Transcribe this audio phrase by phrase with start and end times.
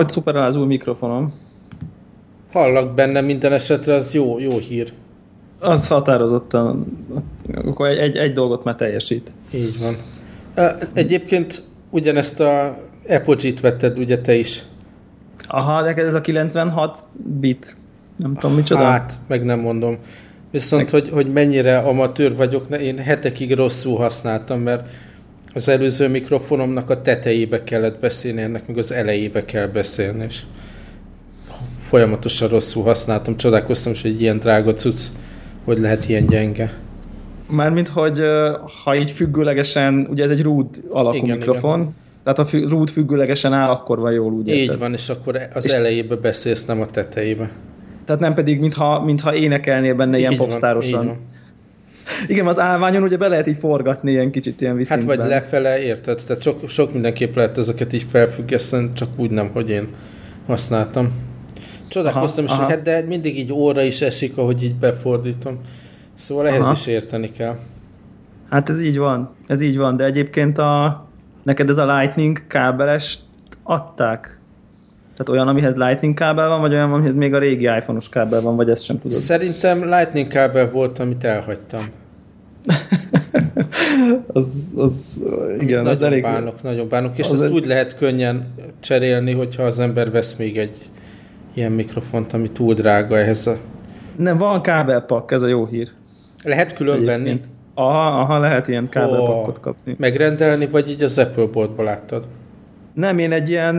[0.00, 1.32] Hogy szuper az új mikrofonom?
[2.52, 4.92] Hallak benne minden esetre, az jó, jó hír.
[5.58, 6.86] Az határozottan,
[7.64, 9.34] akkor egy, egy, egy dolgot már teljesít.
[9.54, 9.96] Így van.
[10.92, 12.76] Egyébként ugyanezt a
[13.08, 14.62] Apogee-t vetted ugye te is.
[15.46, 16.98] Aha, de ez a 96
[17.40, 17.76] bit,
[18.16, 18.82] nem tudom micsoda.
[18.82, 19.98] Hát, meg nem mondom.
[20.50, 21.02] Viszont, meg...
[21.02, 24.88] hogy, hogy mennyire amatőr vagyok, én hetekig rosszul használtam, mert
[25.54, 30.42] az előző mikrofonomnak a tetejébe kellett beszélni, ennek meg az elejébe kell beszélni, és
[31.80, 35.00] folyamatosan rosszul használtam, csodálkoztam, hogy egy ilyen drága cucc,
[35.64, 36.72] hogy lehet ilyen gyenge.
[37.50, 38.20] Mármint, hogy
[38.84, 41.94] ha így függőlegesen, ugye ez egy Rode alakú igen, mikrofon, igen.
[42.22, 44.78] tehát ha fü- Rode függőlegesen áll, akkor van jól, úgy Így érted?
[44.78, 47.50] van, és akkor az és elejébe beszélsz, nem a tetejébe.
[48.04, 51.18] Tehát nem pedig, mintha, mintha énekelnél benne így ilyen popstárosan.
[52.26, 55.08] Igen, az állványon ugye be lehet így forgatni ilyen kicsit ilyen viszintben.
[55.08, 56.22] Hát vagy lefele, érted?
[56.26, 59.88] Tehát sok, sok mindenképp lehet ezeket így felfüggeszteni, csak úgy nem, hogy én
[60.46, 61.12] használtam.
[61.88, 65.60] Csodálkoztam is, hogy hát de mindig így óra is esik, ahogy így befordítom.
[66.14, 66.72] Szóval ehhez aha.
[66.72, 67.56] is érteni kell.
[68.50, 71.04] Hát ez így van, ez így van, de egyébként a,
[71.42, 73.18] neked ez a Lightning kábeles
[73.62, 74.38] adták?
[75.16, 78.56] Tehát olyan, amihez Lightning kábel van, vagy olyan, amihez még a régi iPhone-os kábel van,
[78.56, 79.18] vagy ezt sem tudod?
[79.18, 81.88] Szerintem Lightning kábel volt, amit elhagytam.
[84.26, 86.22] az, az, igen, nagyon az elég...
[86.22, 87.52] bánok, nagyon bánok, és ezt egy...
[87.52, 90.76] úgy lehet könnyen cserélni, hogyha az ember vesz még egy
[91.54, 93.56] ilyen mikrofont, ami túl drága ehhez a...
[94.16, 95.88] Nem, van kábelpak, ez a jó hír.
[96.44, 97.40] Lehet külön venni?
[97.74, 99.94] Aha, aha, lehet ilyen kábelpakot oh, kapni.
[99.98, 102.26] Megrendelni, vagy így az Apple boltból láttad?
[102.94, 103.76] Nem, én egy ilyen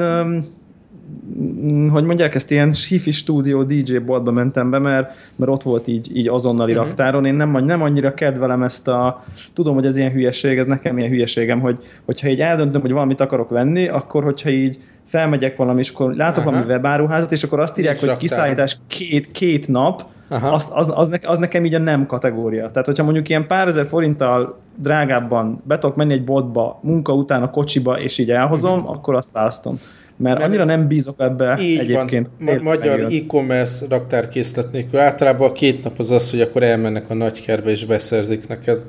[1.92, 6.18] hogy mondják, ezt ilyen hifi stúdió DJ boltba mentem be, mert, mert ott volt így,
[6.18, 6.88] így azonnali uh-huh.
[6.88, 7.26] raktáron.
[7.26, 9.24] Én nem, nem annyira kedvelem ezt a...
[9.54, 13.22] Tudom, hogy ez ilyen hülyeség, ez nekem ilyen hülyeségem, hogy, hogyha így eldöntöm, hogy valamit
[13.22, 16.54] akarok venni, akkor hogyha így felmegyek valami, és akkor látok uh-huh.
[16.54, 21.10] valami webáruházat, és akkor azt írják, Nincs hogy kiszállítás két, két nap, az, az, az,
[21.10, 22.70] ne, az nekem így a nem kategória.
[22.70, 27.44] Tehát, hogyha mondjuk ilyen pár ezer forinttal drágábban be tudok menni egy boltba, munka után
[27.44, 28.96] a kocsiba, és így elhozom, uh-huh.
[28.96, 29.78] akkor azt választom
[30.22, 32.30] mert nem, annyira nem bízok ebbe így egyébként.
[32.40, 32.56] Van.
[32.56, 35.00] Ma- magyar e-commerce raktárkészlet nélkül.
[35.00, 38.82] Általában a két nap az az, hogy akkor elmennek a nagykerbe és beszerzik neked.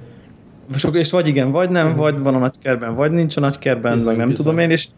[0.75, 2.01] Sok, és vagy igen, vagy nem, uh-huh.
[2.01, 4.45] vagy van a nagykerben, vagy nincs a nagykerben, bizony, nem bizony.
[4.45, 4.89] tudom én, és,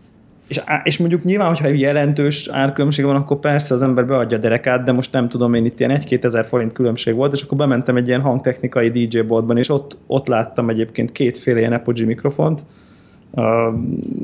[0.48, 4.84] és, és mondjuk nyilván, hogyha jelentős árkülönbség van, akkor persze az ember beadja a derekát,
[4.84, 7.96] de most nem tudom én, itt ilyen 1-2 ezer forint különbség volt, és akkor bementem
[7.96, 12.60] egy ilyen hangtechnikai DJ boltban, és ott, ott láttam egyébként kétféle ilyen Apogee mikrofont,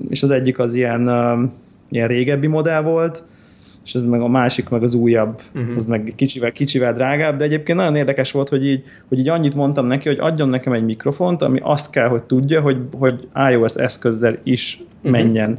[0.08, 1.08] és az egyik az ilyen
[1.90, 3.22] ilyen régebbi modell volt,
[3.84, 5.76] és ez meg a másik, meg az újabb, uh-huh.
[5.76, 9.54] az meg kicsivel, kicsivel drágább, de egyébként nagyon érdekes volt, hogy így, hogy így annyit
[9.54, 13.74] mondtam neki, hogy adjon nekem egy mikrofont, ami azt kell, hogy tudja, hogy, hogy iOS
[13.74, 15.10] eszközzel is uh-huh.
[15.10, 15.58] menjen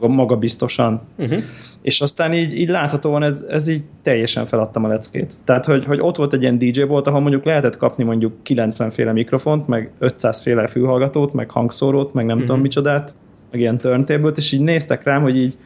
[0.00, 1.00] maga, maga biztosan.
[1.18, 1.42] Uh-huh.
[1.82, 5.34] És aztán így, így láthatóan ez, ez így teljesen feladtam a leckét.
[5.44, 8.90] Tehát, hogy, hogy ott volt egy ilyen DJ volt, ahol mondjuk lehetett kapni mondjuk 90
[8.90, 12.46] féle mikrofont, meg 500 féle fülhallgatót, meg hangszórót, meg nem uh-huh.
[12.46, 13.14] tudom micsodát,
[13.50, 15.56] meg ilyen turntable és így néztek rám, hogy így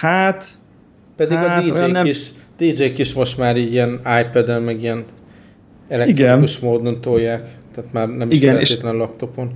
[0.00, 0.46] Hát...
[1.16, 2.06] Pedig hát, a DJ-k, nem...
[2.06, 5.04] is, DJ-k is most már ilyen iPad-en, meg ilyen
[5.88, 6.70] elektronikus Igen.
[6.70, 7.50] módon tolják.
[7.74, 9.50] Tehát már nem is Igen, és, laptopon.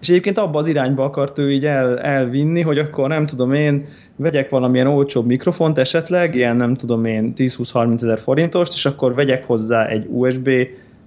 [0.00, 3.86] És egyébként abba az irányba akart ő így el, elvinni, hogy akkor nem tudom én,
[4.16, 9.46] vegyek valamilyen olcsóbb mikrofont esetleg, ilyen nem tudom én 10-20-30 ezer forintost, és akkor vegyek
[9.46, 10.50] hozzá egy USB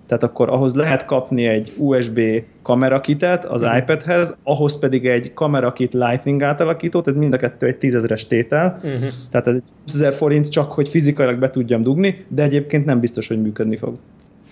[0.07, 2.19] tehát akkor ahhoz lehet kapni egy USB
[2.62, 3.78] kamerakitet az uh-huh.
[3.78, 9.09] iPadhez, ahhoz pedig egy kamerakit Lightning átalakítót, ez mind a kettő egy tízezeres tétel, uh-huh.
[9.29, 13.28] tehát ez egy 10 forint csak, hogy fizikailag be tudjam dugni, de egyébként nem biztos,
[13.28, 13.97] hogy működni fog.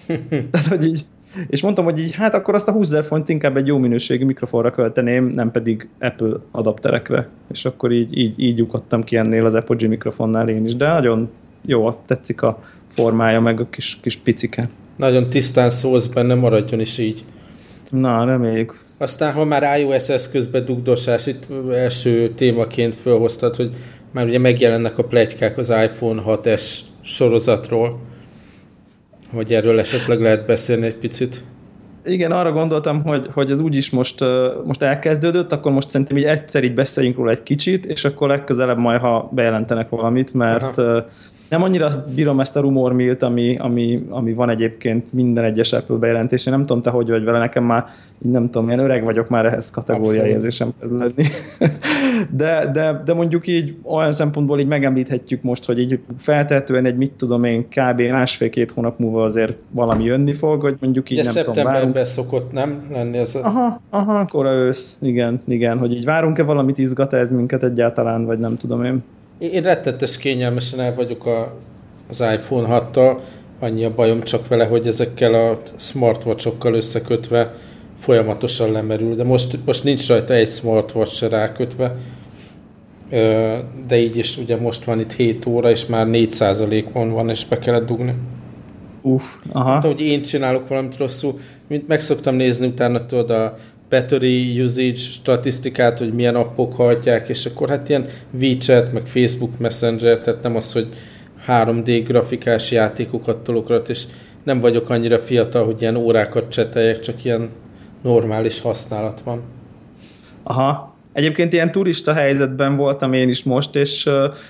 [0.51, 1.05] tehát, hogy így,
[1.47, 4.71] és mondtam, hogy így, hát akkor azt a 20 forint inkább egy jó minőségű mikrofonra
[4.71, 7.27] költeném, nem pedig Apple adapterekre.
[7.51, 11.29] És akkor így, így, így lyukadtam ki ennél az Apogee mikrofonnál én is, de nagyon
[11.65, 16.97] jó, tetszik a formája, meg a kis, kis picike nagyon tisztán szólsz benne, maradjon is
[16.97, 17.23] így.
[17.89, 18.83] Na, reméljük.
[18.97, 23.69] Aztán, ha már iOS eszközbe dugdosás, itt első témaként felhoztad, hogy
[24.11, 27.99] már ugye megjelennek a plegykák az iPhone 6S sorozatról,
[29.33, 31.43] hogy erről esetleg lehet beszélni egy picit.
[32.05, 34.25] Igen, arra gondoltam, hogy, hogy ez úgyis most,
[34.65, 38.77] most elkezdődött, akkor most szerintem így egyszer így beszéljünk róla egy kicsit, és akkor legközelebb
[38.77, 41.05] majd, ha bejelentenek valamit, mert Aha
[41.55, 46.53] nem annyira bírom ezt a rumormilt, ami, ami, ami van egyébként minden egyes Apple bejelentésén.
[46.53, 47.85] Nem tudom, te hogy vagy vele, nekem már
[48.25, 51.13] így nem tudom, ilyen öreg vagyok már ehhez kategóriai érzésem lenni.
[52.41, 57.11] de, de, de mondjuk így olyan szempontból így megemlíthetjük most, hogy így feltehetően egy mit
[57.11, 58.01] tudom én, kb.
[58.01, 61.97] másfél-két hónap múlva azért valami jönni fog, hogy mondjuk így de nem tudom, várunk.
[62.05, 63.39] szokott nem lenni ez a...
[63.43, 68.39] Aha, aha, kora ősz, igen, igen, hogy így várunk-e valamit, izgat ez minket egyáltalán, vagy
[68.39, 69.03] nem tudom én.
[69.37, 71.57] Én rettetes kényelmesen el vagyok a,
[72.09, 73.19] az iPhone 6-tal,
[73.59, 77.53] annyi a bajom csak vele, hogy ezekkel a smartwatchokkal összekötve
[77.99, 81.95] folyamatosan lemerül, de most, most nincs rajta egy smartwatch se rákötve,
[83.87, 87.59] de így is ugye most van itt 7 óra, és már 4%-on van, és be
[87.59, 88.13] kellett dugni.
[89.01, 89.71] Uff, aha.
[89.71, 93.57] Hát, hogy én csinálok valamit rosszul, mint meg szoktam nézni utána tudod a
[93.89, 98.07] battery usage statisztikát, hogy milyen appok hajtják, és akkor hát ilyen
[98.39, 100.87] WeChat, meg Facebook Messenger, tehát nem az, hogy
[101.47, 104.03] 3D grafikás játékokat tolok és
[104.43, 107.49] nem vagyok annyira fiatal, hogy ilyen órákat cseteljek, csak ilyen
[108.01, 109.43] normális használat van.
[110.43, 110.94] Aha.
[111.15, 114.09] Egyébként ilyen turista helyzetben voltam én is most, és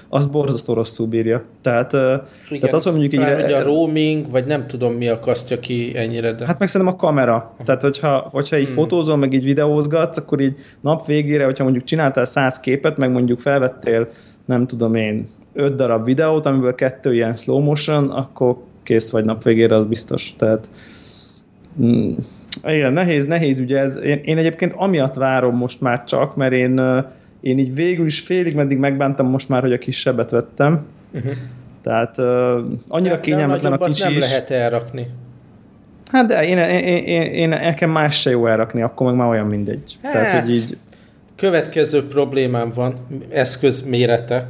[0.10, 1.44] az borzasztó rosszul bírja.
[1.62, 3.42] Tehát, Igen, tehát az, hogy mondjuk így...
[3.42, 6.46] Hogy a roaming, vagy nem tudom mi akasztja ki ennyire, de...
[6.46, 7.56] Hát meg szerintem a kamera.
[7.64, 8.76] Tehát, hogyha, hogyha így hmm.
[8.76, 13.40] fotózol, meg így videózgatsz, akkor így nap végére, hogyha mondjuk csináltál száz képet, meg mondjuk
[13.40, 14.08] felvettél,
[14.46, 19.44] nem tudom én, öt darab videót, amiből kettő ilyen slow motion, akkor kész vagy nap
[19.44, 20.34] végére, az biztos.
[20.38, 20.70] Tehát
[21.82, 22.14] mm,
[22.64, 24.00] igen, nehéz, nehéz ugye ez.
[24.04, 26.82] Én, én egyébként amiatt várom most már csak, mert én,
[27.42, 30.86] én így végül is félig meddig megbántam most már, hogy a kisebbet vettem.
[31.14, 31.32] Uh-huh.
[31.82, 35.08] Tehát uh, annyira kényelmetlen a kicsi nem lehet elrakni.
[36.12, 39.28] Hát de én, én, én, én, én nekem más se jó elrakni, akkor meg már
[39.28, 39.98] olyan mindegy.
[40.02, 40.78] Hát, Tehát, hogy így...
[41.36, 42.94] Következő problémám van,
[43.30, 44.48] eszköz mérete.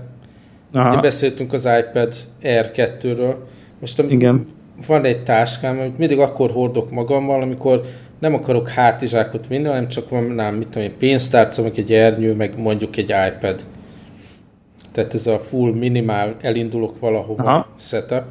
[0.74, 0.90] Aha.
[0.90, 2.14] Ugye beszéltünk az iPad
[2.44, 3.36] Air 2-ről.
[3.80, 4.55] Most Igen
[4.88, 7.82] van egy táskám, amit mindig akkor hordok magammal, amikor
[8.20, 12.34] nem akarok hátizsákot vinni, hanem csak van, nem, mit tudom én, pénztárca, meg egy ernyő,
[12.34, 13.66] meg mondjuk egy iPad.
[14.92, 17.68] Tehát ez a full minimál, elindulok valahova Aha.
[17.78, 18.24] setup.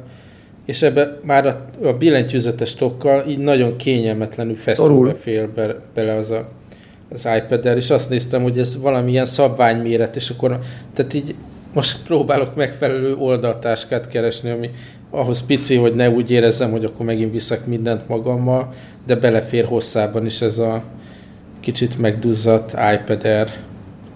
[0.65, 6.31] És ebbe már a, a billentyűzetes tokkal így nagyon kényelmetlenül feszülve fél be, bele az
[6.31, 6.49] a,
[7.13, 10.59] az iPad-el, és azt néztem, hogy ez valamilyen szabványméret, és akkor
[10.93, 11.35] tehát így
[11.73, 14.69] most próbálok megfelelő oldaltáskát keresni, ami
[15.15, 18.69] ahhoz pici, hogy ne úgy érezzem, hogy akkor megint viszek mindent magammal,
[19.05, 20.83] de belefér hosszában is ez a
[21.59, 23.49] kicsit megduzzadt iPad Air.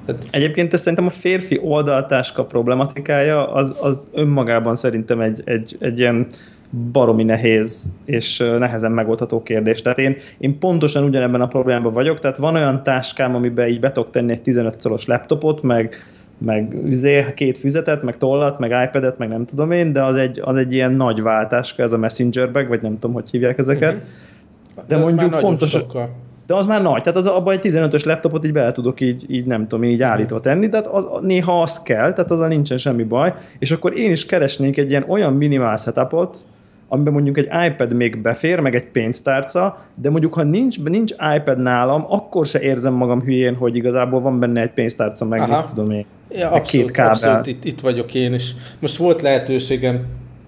[0.06, 0.28] Tehát...
[0.32, 6.28] Egyébként ez szerintem a férfi oldaltáska problematikája az, az önmagában szerintem egy, egy, egy ilyen
[6.92, 9.82] baromi nehéz és nehezen megoldható kérdés.
[9.82, 13.92] Tehát én, én pontosan ugyanebben a problémában vagyok, tehát van olyan táskám, amiben így be
[13.92, 15.96] tudok tenni egy 15 szoros laptopot, meg
[16.40, 20.42] meg üzé, két füzetet, meg tollat, meg iPad-et, meg nem tudom én, de az egy,
[20.44, 23.94] az egy ilyen nagy váltáska, ez a Messenger bag, vagy nem tudom, hogy hívják ezeket.
[23.94, 24.08] Uh-huh.
[24.88, 25.60] De, de mondjuk.
[25.62, 26.10] Sokkal.
[26.46, 29.46] De az már nagy, tehát az, abban egy 15-ös laptopot így bele tudok így, így
[29.46, 33.34] nem tudom, így állítva tenni, tehát az, néha az kell, tehát azzal nincsen semmi baj,
[33.60, 36.38] és akkor én is keresnék egy ilyen olyan minimál setupot,
[36.90, 41.60] amiben mondjuk egy iPad még befér, meg egy pénztárca, de mondjuk ha nincs, nincs iPad
[41.60, 45.58] nálam, akkor se érzem magam hülyén, hogy igazából van benne egy pénztárca, meg Aha.
[45.58, 46.06] mit tudom én.
[46.30, 47.12] Ja, abszolút, két kábel.
[47.12, 48.56] abszolút itt, itt vagyok én is.
[48.80, 50.06] Most volt lehetőségem,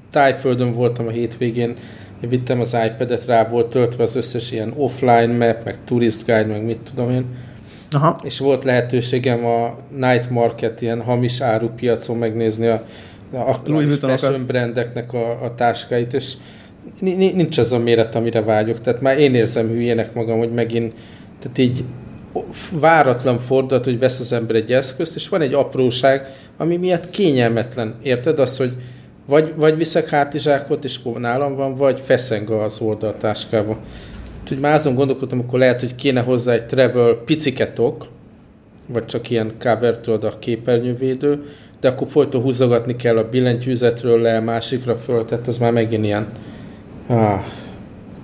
[0.09, 1.75] Tájföldön voltam a hétvégén,
[2.21, 6.45] én vittem az iPad-et, rá volt töltve az összes ilyen offline map, meg tourist guide,
[6.45, 7.25] meg mit tudom én.
[7.91, 8.19] Aha.
[8.23, 12.85] És volt lehetőségem a Night Market ilyen hamis árupiacon megnézni a
[13.31, 16.33] aktuális fashion brandeknek a, a táskáit, és
[16.99, 18.81] nincs az a méret, amire vágyok.
[18.81, 20.93] Tehát már én érzem hülyének magam, hogy megint,
[21.39, 21.83] tehát így
[22.71, 27.95] váratlan fordulat, hogy vesz az ember egy eszközt, és van egy apróság, ami miatt kényelmetlen.
[28.01, 28.39] Érted?
[28.39, 28.71] Az, hogy
[29.25, 33.77] vagy, vagy viszek hátizsákot, és akkor nálam van, vagy feszeng az oldaltáskába.
[34.41, 38.07] Úgyhogy már azon gondolkodtam, akkor lehet, hogy kéne hozzá egy travel piciketok,
[38.87, 41.43] vagy csak ilyen cover a képernyővédő,
[41.81, 46.27] de akkor folyton húzogatni kell a billentyűzetről le, másikra föl, tehát az már megint ilyen...
[47.07, 47.39] Ah.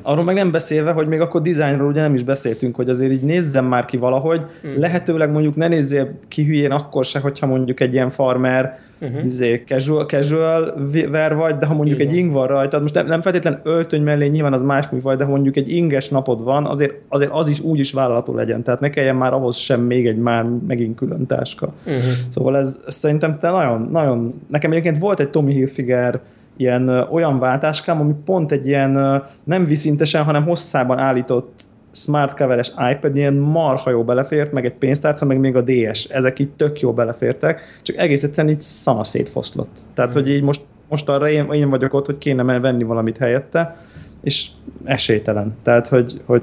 [0.08, 3.22] Arról meg nem beszélve, hogy még akkor dizájnról ugye nem is beszéltünk, hogy azért így
[3.22, 4.80] nézzem már ki valahogy, mm.
[4.80, 9.26] lehetőleg mondjuk ne nézzél ki hülyén akkor se, hogyha mondjuk egy ilyen farmer uh-huh.
[9.26, 10.74] izé, casual, casual
[11.10, 12.12] ver vagy, de ha mondjuk Igen.
[12.12, 15.24] egy ing van rajtad, most nem, nem feltétlen öltöny mellé nyilván az más műfaj, de
[15.24, 18.80] ha mondjuk egy inges napod van, azért, azért az is úgy is vállalható legyen, tehát
[18.80, 21.74] ne kelljen már ahhoz sem még egy már megint külön táska.
[21.86, 22.04] Uh-huh.
[22.30, 26.20] Szóval ez, ez szerintem te nagyon, nagyon, nekem egyébként volt egy Tommy Hilfiger
[26.58, 31.62] ilyen olyan váltáskám, ami pont egy ilyen nem viszintesen, hanem hosszában állított
[31.92, 36.40] smart coveres iPad ilyen marha jó belefért, meg egy pénztárca, meg még a DS, ezek
[36.40, 39.78] így tök jó belefértek, csak egész egyszerűen így szana szétfoszlott.
[39.94, 40.20] Tehát, mm.
[40.20, 43.78] hogy így most, most arra én, én vagyok ott, hogy kéne venni valamit helyette,
[44.22, 44.50] és
[44.84, 45.56] esélytelen.
[45.64, 46.42] Tehát, hogy, hogy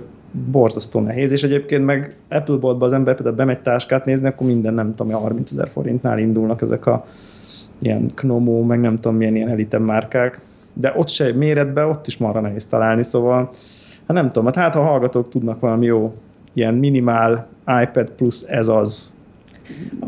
[0.50, 4.74] borzasztó nehéz, és egyébként meg Apple boltba az ember például bemegy táskát nézni, akkor minden
[4.74, 7.06] nem tudom, 30 ezer forintnál indulnak ezek a
[7.78, 10.40] ilyen Knomo, meg nem tudom milyen ilyen elitem márkák,
[10.72, 13.48] de ott se méretben, ott is marra nehéz találni, szóval
[14.06, 16.14] hát nem tudom, hát, hát ha a hallgatók tudnak valami jó
[16.52, 17.48] ilyen minimál
[17.82, 19.12] iPad plusz ez az.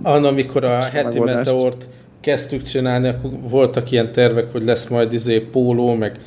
[0.03, 1.89] Anna, amikor a heti meteort
[2.21, 6.21] kezdtük csinálni, akkor voltak ilyen tervek, hogy lesz majd izé póló, meg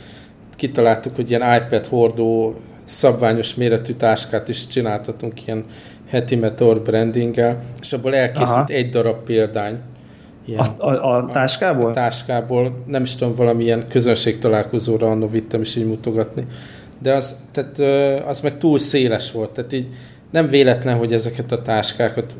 [0.55, 2.55] kitaláltuk, hogy ilyen iPad hordó
[2.85, 5.65] szabványos méretű táskát is csináltatunk ilyen
[6.07, 8.73] heti meteor brandinggel, és abból elkészült Aha.
[8.73, 9.77] egy darab példány.
[10.49, 11.89] Ilyen, a, a, a táskából?
[11.89, 13.85] A, táskából, nem is tudom, valamilyen
[14.39, 16.45] találkozóra annó vittem is így mutogatni.
[17.01, 17.79] De az, tehát,
[18.25, 19.87] az meg túl széles volt, tehát így
[20.31, 22.35] nem véletlen, hogy ezeket a táskákat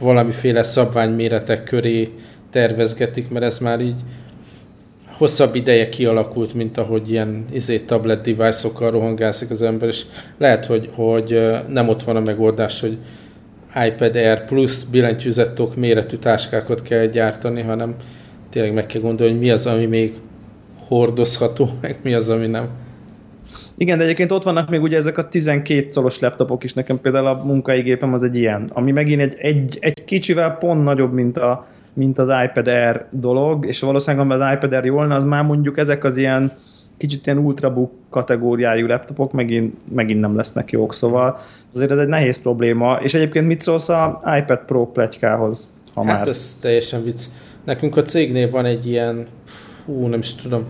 [0.00, 2.12] valamiféle szabványméretek köré
[2.50, 4.00] tervezgetik, mert ez már így
[5.16, 10.04] hosszabb ideje kialakult, mint ahogy ilyen izé, tablet device-okkal rohangászik az ember, és
[10.38, 12.98] lehet, hogy, hogy nem ott van a megoldás, hogy
[13.84, 17.94] iPad Air plusz billentyűzettok méretű táskákat kell gyártani, hanem
[18.50, 20.14] tényleg meg kell gondolni, hogy mi az, ami még
[20.88, 22.68] hordozható, meg mi az, ami nem.
[23.78, 27.26] Igen, de egyébként ott vannak még ugye ezek a 12 colos laptopok is, nekem például
[27.26, 31.36] a munkai gépem az egy ilyen, ami megint egy, egy, egy kicsivel pont nagyobb, mint,
[31.36, 35.78] a, mint az iPad Air dolog, és valószínűleg az iPad Air jól, az már mondjuk
[35.78, 36.52] ezek az ilyen
[36.96, 41.38] kicsit ilyen ultrabook kategóriájú laptopok megint, megint nem lesznek jók, szóval
[41.74, 45.68] azért ez egy nehéz probléma, és egyébként mit szólsz a iPad Pro pletykához?
[45.94, 46.28] Ha hát már...
[46.28, 47.24] ez teljesen vicc.
[47.64, 50.64] Nekünk a cégnél van egy ilyen, fú, nem is tudom,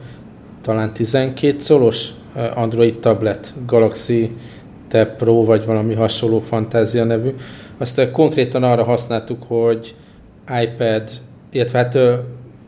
[0.60, 2.10] talán 12 szolos
[2.54, 4.30] Android tablet, Galaxy
[4.88, 7.30] Tab Pro, vagy valami hasonló fantázia nevű.
[7.78, 9.94] Azt konkrétan arra használtuk, hogy
[10.62, 11.02] iPad,
[11.50, 11.98] illetve hát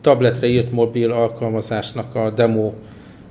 [0.01, 2.73] tabletre írt mobil alkalmazásnak a demo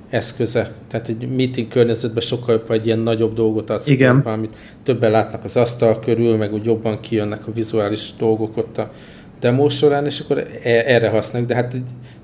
[0.09, 0.71] eszköze.
[0.87, 4.19] Tehát egy meeting környezetben sokkal jobb, egy ilyen nagyobb dolgot adsz, Igen.
[4.19, 8.91] amit többen látnak az asztal körül, meg úgy jobban kijönnek a vizuális dolgok ott a
[9.39, 11.75] demo során, és akkor e- erre használjuk, de hát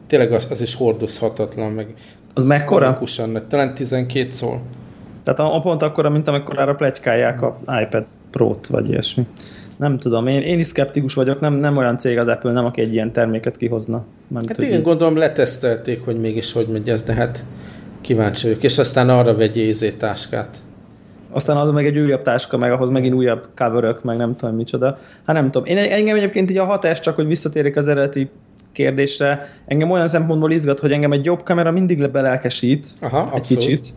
[0.07, 1.93] tényleg az, az is hordozhatatlan, meg
[2.33, 2.99] az mekkora?
[3.47, 4.61] Talán 12 szól.
[5.23, 9.27] Tehát a, a pont akkora, mint amekkorára plegykálják a iPad Pro-t, vagy ilyesmi.
[9.77, 12.81] Nem tudom, én, én is szkeptikus vagyok, nem, nem olyan cég az Apple, nem aki
[12.81, 14.05] egy ilyen terméket kihozna.
[14.27, 14.81] Mert, hát igen, így...
[14.81, 17.45] gondolom letesztelték, hogy mégis hogy megy ez, de hát
[18.05, 18.63] kíváncsi vagyok.
[18.63, 20.57] És aztán arra vegyél izé táskát.
[21.31, 24.97] Aztán az meg egy újabb táska, meg ahhoz megint újabb cover meg nem tudom micsoda.
[25.25, 25.67] Hát nem tudom.
[25.67, 28.29] Én engem egyébként így a hatás, csak hogy visszatérek az eredeti
[28.71, 33.63] kérdésre, engem olyan szempontból izgat, hogy engem egy jobb kamera mindig belelkesít Aha, egy abszolút.
[33.63, 33.93] kicsit.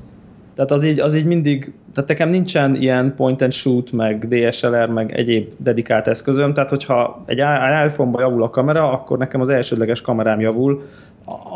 [0.55, 4.89] Tehát az így, az így mindig, tehát nekem nincsen ilyen point and shoot, meg DSLR,
[4.89, 7.39] meg egyéb dedikált eszközöm, tehát hogyha egy
[7.87, 10.83] iPhone-ba javul a kamera, akkor nekem az elsődleges kamerám javul,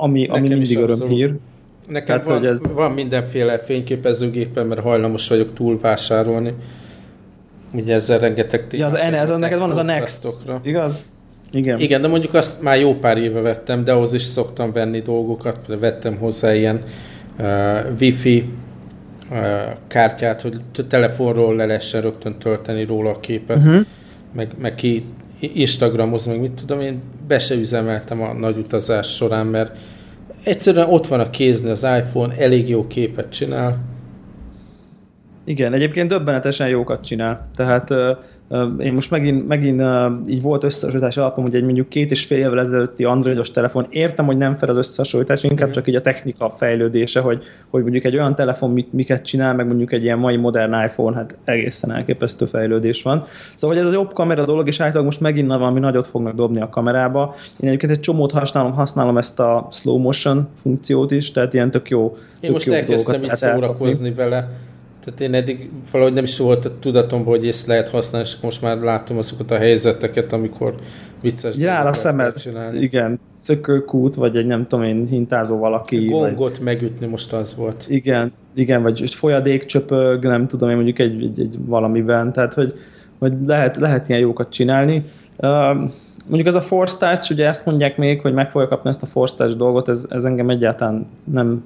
[0.02, 1.34] ami, ami mindig örömhír.
[1.92, 2.72] Nekem tehát, van, hogy ez...
[2.72, 6.54] van mindenféle fényképezőgépen, mert hajlamos vagyok túl vásárolni.
[7.72, 10.28] Ugye ezzel rengeteg Ja, az, ez, neked van az a Next,
[10.62, 11.04] igaz?
[11.52, 11.78] Igen.
[11.78, 15.58] Igen, de mondjuk azt már jó pár éve vettem, de ahhoz is szoktam venni dolgokat,
[15.80, 16.82] vettem hozzá ilyen
[17.38, 17.46] uh,
[18.00, 18.44] wifi
[19.30, 19.38] uh,
[19.86, 23.80] kártyát, hogy telefonról le lehessen rögtön tölteni róla a képet, uh-huh.
[24.34, 25.04] meg, meg ki
[25.40, 29.76] Instagramoz, meg mit tudom, én be se üzemeltem a nagy utazás során, mert
[30.44, 33.78] egyszerűen ott van a kézni az iPhone, elég jó képet csinál.
[35.44, 37.50] Igen, egyébként döbbenetesen jókat csinál.
[37.56, 37.90] Tehát
[38.78, 39.82] én most megint, megint
[40.26, 44.26] így volt összehasonlítás alapom, hogy egy mondjuk két és fél évvel ezelőtti androidos telefon, értem,
[44.26, 48.14] hogy nem fel az összehasonlítás, inkább csak így a technika fejlődése, hogy, hogy mondjuk egy
[48.14, 52.44] olyan telefon mit, miket csinál, meg mondjuk egy ilyen mai modern iPhone, hát egészen elképesztő
[52.44, 53.24] fejlődés van.
[53.54, 56.60] Szóval, hogy ez a jobb kamera dolog, és általában most megint valami nagyot fognak dobni
[56.60, 57.34] a kamerába.
[57.60, 61.88] Én egyébként egy csomót használom, használom ezt a slow motion funkciót is, tehát ilyen tök
[61.88, 62.04] jó.
[62.04, 64.48] Én tök most jó elkezdtem így szórakozni vele
[65.04, 68.62] tehát én eddig valahogy nem is volt a tudatomban, hogy ezt lehet használni, és most
[68.62, 70.74] már látom azokat a helyzeteket, amikor
[71.22, 72.78] vicces Jár a szemed, csinálni.
[72.78, 76.06] igen, szökőkút, vagy egy nem tudom én, hintázó valaki.
[76.06, 76.64] A gongot vagy...
[76.64, 77.84] megütni most az volt.
[77.88, 82.74] Igen, igen, vagy folyadék csöpög, nem tudom én mondjuk egy, egy, egy valamiben, tehát hogy,
[83.18, 85.04] hogy lehet, lehet ilyen jókat csinálni.
[85.36, 85.50] Uh,
[86.26, 89.06] mondjuk ez a Force Touch, ugye ezt mondják még, hogy meg fogja kapni ezt a
[89.06, 91.64] Force Touch dolgot, ez, ez engem egyáltalán nem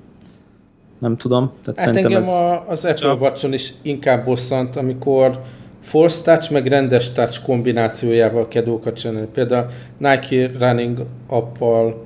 [0.98, 1.52] nem tudom.
[1.64, 5.40] Tehát hát engem ez a, az Apple watch is inkább bosszant, amikor
[5.82, 9.26] Force Touch meg rendes Touch kombinációjával kell dolgokat csinálni.
[9.34, 9.66] Például
[9.98, 12.04] Nike Running appal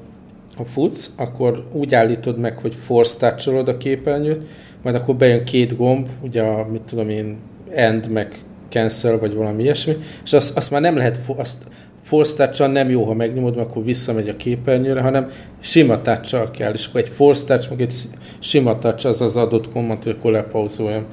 [0.60, 4.46] ha futsz, akkor úgy állítod meg, hogy Force touch a képernyőt,
[4.82, 7.38] majd akkor bejön két gomb, ugye a, mit tudom én,
[7.70, 11.64] end, meg cancel, vagy valami ilyesmi, és azt, azt már nem lehet, azt
[12.02, 15.28] force touch nem jó, ha megnyomod, mert akkor visszamegy a képernyőre, hanem
[15.60, 17.94] sima touch kell, és akkor egy force touch, meg egy
[18.38, 21.04] sima touch az az adott command, hogy akkor lepauzoljam.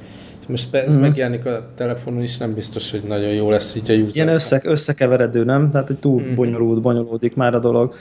[0.48, 1.00] Most ez mm-hmm.
[1.00, 4.14] megjelenik a telefonon is, nem biztos, hogy nagyon jó lesz így a user.
[4.14, 5.70] Ilyen össze, összekeveredő, nem?
[5.70, 6.34] Tehát, hogy túl mm-hmm.
[6.34, 7.94] bonyolult, bonyolódik már a dolog.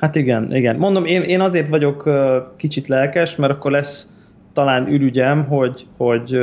[0.00, 0.76] Hát igen, igen.
[0.76, 2.10] Mondom, én, én azért vagyok
[2.56, 4.08] kicsit lelkes, mert akkor lesz
[4.52, 6.38] talán ürügyem, hogy, hogy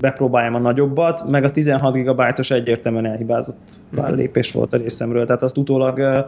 [0.00, 4.14] bepróbáljam a nagyobbat, meg a 16 GB-os egyértelműen elhibázott mm.
[4.14, 6.26] lépés volt a részemről, tehát azt utólag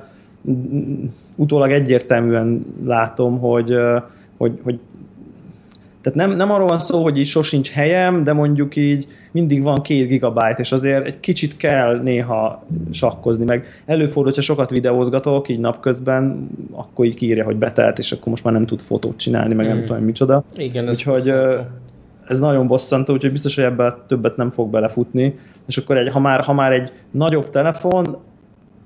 [1.37, 3.75] utólag egyértelműen látom, hogy,
[4.37, 4.79] hogy, hogy
[6.01, 9.83] tehát nem, nem arról van szó, hogy így sosincs helyem, de mondjuk így mindig van
[9.83, 15.61] két gigabyte, és azért egy kicsit kell néha sakkozni, meg előfordul, hogyha sokat videózgatok így
[15.61, 19.67] napközben, akkor így írja, hogy betelt, és akkor most már nem tud fotót csinálni, meg
[19.67, 19.69] mm.
[19.69, 20.45] nem tudom, micsoda.
[20.57, 21.33] Igen, ez Úgyhogy
[22.29, 26.21] ez nagyon bosszantó, úgyhogy biztos, hogy ebben többet nem fog belefutni, és akkor egy, ha,
[26.21, 28.17] már, ha már egy nagyobb telefon,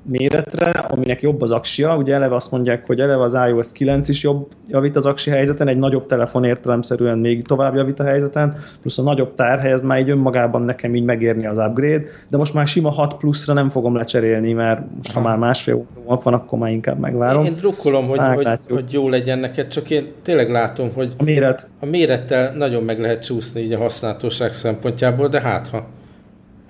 [0.02, 4.23] méretre, aminek jobb az aksia, ugye eleve azt mondják, hogy eleve az iOS 9 is
[4.23, 8.99] jobb javít az aksi helyzeten, egy nagyobb telefon értelemszerűen még tovább javít a helyzeten, plusz
[8.99, 12.90] a nagyobb tárhelyez már így önmagában nekem így megérni az upgrade, de most már sima
[12.90, 16.99] 6 pluszra nem fogom lecserélni, mert most ha már másfél óra van, akkor már inkább
[16.99, 17.44] megvárom.
[17.44, 21.68] Én drukkolom, hogy, hogy, hogy, jó legyen neked, csak én tényleg látom, hogy a, méret.
[21.80, 25.87] a mérettel nagyon meg lehet csúszni így a használhatóság szempontjából, de hát ha.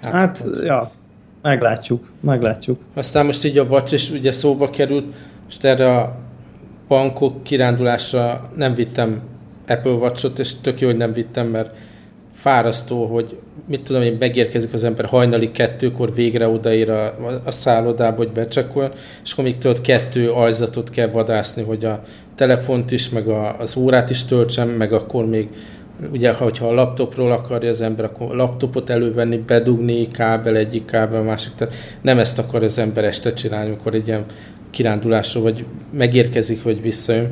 [0.02, 0.82] Hát, hát ja,
[1.42, 2.78] Meglátjuk, meglátjuk.
[2.94, 6.16] Aztán most így a Watch is ugye szóba került, most erre a
[6.88, 9.20] bankok kirándulásra nem vittem
[9.66, 11.75] Apple Watch-ot, és tök jó, hogy nem vittem, mert
[12.34, 18.16] fárasztó, hogy mit tudom én, megérkezik az ember hajnali kettőkor végre odaír a, a szállodába,
[18.16, 18.92] hogy becsekol,
[19.25, 22.02] és akkor még tudod kettő ajzatot kell vadászni, hogy a
[22.34, 25.49] telefont is, meg a, az órát is töltsem, meg akkor még
[26.12, 31.23] ugye, hogyha a laptopról akarja az ember, akkor a laptopot elővenni, bedugni kábel egyik, kábel
[31.23, 34.25] másik, tehát nem ezt akar az ember este csinálni, amikor egy ilyen
[34.71, 37.30] kirándulásról vagy megérkezik, vagy visszajön.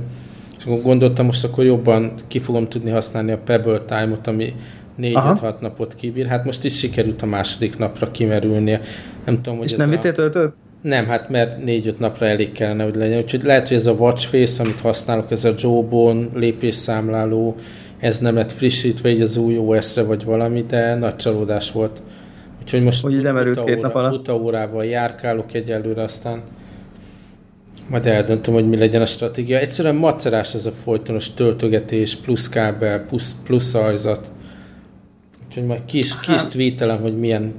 [0.58, 4.54] És akkor gondoltam, most akkor jobban ki fogom tudni használni a Pebble Time-ot, ami
[5.00, 6.26] 4-5-6 napot kibír.
[6.26, 8.80] Hát most is sikerült a második napra kimerülnie.
[9.24, 10.52] Nem tudom, hogy És nem vittél töltőt?
[10.82, 13.18] Nem, hát mert 4-5 napra elég kellene, hogy legyen.
[13.18, 17.56] Úgyhogy lehet, hogy ez a Watch Face, amit használok, ez a Jawbone lépésszámláló,
[18.00, 22.02] ez nem lett frissítve így az új OS-re vagy valami, de nagy csalódás volt.
[22.62, 24.30] Úgyhogy most Úgy nem erőt két nap alatt.
[24.30, 26.42] órával járkálok egyelőre, aztán
[27.88, 29.58] majd eldöntöm, hogy mi legyen a stratégia.
[29.58, 34.30] Egyszerűen macerás ez a folytonos töltögetés, plusz kábel, plusz, plusz ajzat.
[35.46, 37.52] Úgyhogy majd kis, kis hát- tweetelem, hogy milyen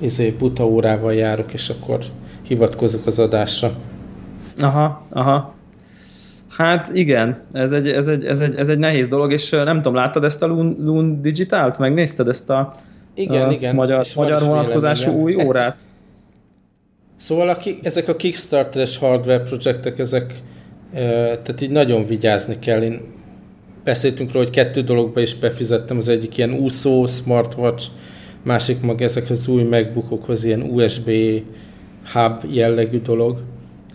[0.00, 1.98] izé, buta órával járok, és akkor
[2.42, 3.72] hivatkozok az adásra.
[4.60, 5.54] Aha, aha.
[6.50, 9.94] Hát igen, ez egy, ez egy, ez egy, ez egy nehéz dolog, és nem tudom,
[9.94, 11.78] láttad ezt a Loon, Loon Digitalt?
[11.78, 12.74] Megnézted ezt a,
[13.14, 13.74] igen, a igen.
[13.74, 15.80] magyar, magyar vonatkozású új órát?
[17.16, 20.34] Szóval a, ezek a Kickstarter-es hardware projektek, ezek
[20.92, 22.82] tehát így nagyon vigyázni kell.
[22.82, 23.00] Én
[23.84, 27.86] beszéltünk róla, hogy kettő dologba is befizettem, az egyik ilyen úszó, smartwatch,
[28.42, 31.10] másik meg ezek az új MacBookokhoz ilyen USB
[32.12, 33.42] hub jellegű dolog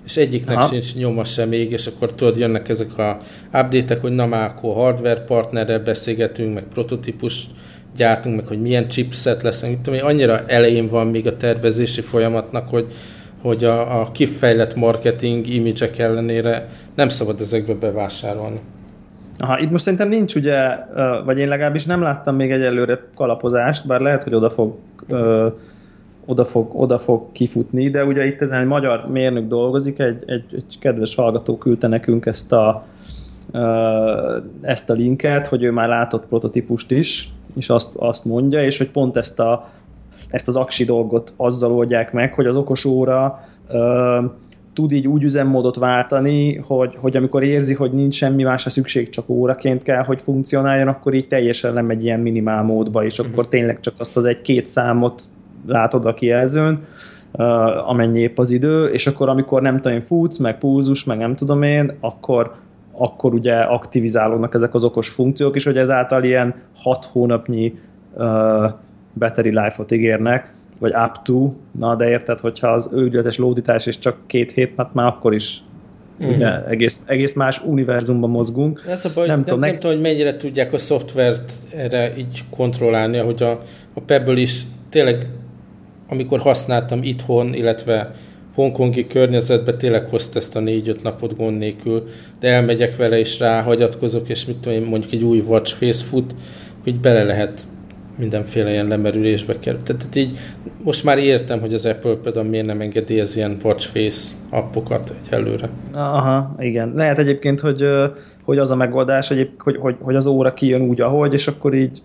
[0.05, 0.67] és egyiknek Aha.
[0.67, 3.17] sincs nyoma sem még, és akkor tudod, jönnek ezek a
[3.53, 7.43] update hogy na már akkor hardware partnerrel beszélgetünk, meg prototípus
[7.95, 12.69] gyártunk, meg hogy milyen chipset lesz, mit tudom, annyira elején van még a tervezési folyamatnak,
[12.69, 12.85] hogy,
[13.41, 18.59] hogy a, a kifejlett marketing imidzsek ellenére nem szabad ezekbe bevásárolni.
[19.37, 20.59] Aha, itt most szerintem nincs ugye,
[21.25, 24.75] vagy én legalábbis nem láttam még egyelőre kalapozást, bár lehet, hogy oda fog
[26.25, 30.45] oda fog, oda fog kifutni, de ugye itt ezen egy magyar mérnök dolgozik, egy, egy,
[30.51, 32.85] egy kedves hallgató küldte nekünk ezt a,
[34.61, 38.91] ezt a linket, hogy ő már látott prototípust is, és azt, azt mondja, és hogy
[38.91, 39.69] pont ezt, a,
[40.29, 43.43] ezt az aksi dolgot azzal oldják meg, hogy az okos óra
[44.73, 49.29] tud így úgy üzemmódot váltani, hogy, hogy amikor érzi, hogy nincs semmi másra szükség, csak
[49.29, 53.49] óraként kell, hogy funkcionáljon, akkor így teljesen nem egy ilyen minimál módba, és akkor mhm.
[53.49, 55.23] tényleg csak azt az egy-két számot
[55.67, 56.79] látod a kijelzőn,
[57.85, 61.61] amennyi épp az idő, és akkor amikor nem tudom futsz, meg púzus, meg nem tudom
[61.61, 62.53] én, akkor,
[62.91, 67.79] akkor ugye aktivizálódnak ezek az okos funkciók, és hogy ezáltal ilyen 6 hónapnyi
[68.13, 68.25] uh,
[69.13, 74.17] battery life-ot ígérnek, vagy up to, na de érted, hogyha az őgyletes lódítás és csak
[74.25, 75.63] két hét, hát már akkor is
[76.23, 76.27] Mm.
[76.27, 78.83] Ugye, egész, egész más univerzumban mozgunk.
[78.89, 82.43] Ez a baj, nem, tudom, nem, nem tudom, hogy mennyire tudják a szoftvert erre így
[82.49, 83.61] kontrollálni, hogy a,
[83.93, 85.27] a Pebble is tényleg
[86.15, 88.11] amikor használtam itthon, illetve
[88.53, 92.03] hongkongi környezetben tényleg hozta ezt a négy-öt napot gond nélkül,
[92.39, 96.35] de elmegyek vele és ráhagyatkozok, és mit tudom én, mondjuk egy új watch face fut,
[96.83, 97.61] hogy bele lehet
[98.17, 99.81] mindenféle ilyen lemerülésbe kerül.
[99.81, 100.37] Tehát, tehát így
[100.83, 105.69] most már értem, hogy az Apple például miért nem engedélyez ilyen watch face appokat egyelőre.
[105.93, 106.91] Aha, igen.
[106.95, 107.83] Lehet egyébként, hogy,
[108.43, 112.01] hogy az a megoldás, hogy, hogy, hogy az óra kijön úgy, ahogy, és akkor így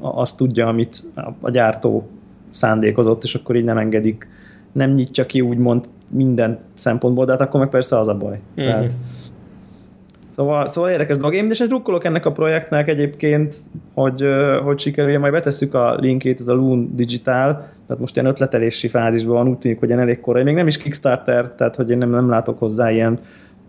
[0.00, 1.04] azt tudja, amit
[1.40, 2.08] a gyártó
[2.52, 4.28] szándékozott, és akkor így nem engedik,
[4.72, 8.40] nem nyitja ki úgymond minden szempontból, de hát akkor meg persze az a baj.
[8.56, 8.72] Uh-huh.
[8.72, 8.92] Tehát,
[10.36, 11.34] Szóval, szóval érdekes dolog.
[11.34, 13.56] Én is egy drukkolok ennek a projektnek egyébként,
[13.94, 14.24] hogy,
[14.64, 17.52] hogy sikerülje, majd betesszük a linkét, ez a Loon Digital,
[17.86, 20.78] tehát most ilyen ötletelési fázisban van, úgy tűnik, hogy ilyen elég korai, még nem is
[20.78, 23.18] Kickstarter, tehát hogy én nem, nem látok hozzá ilyen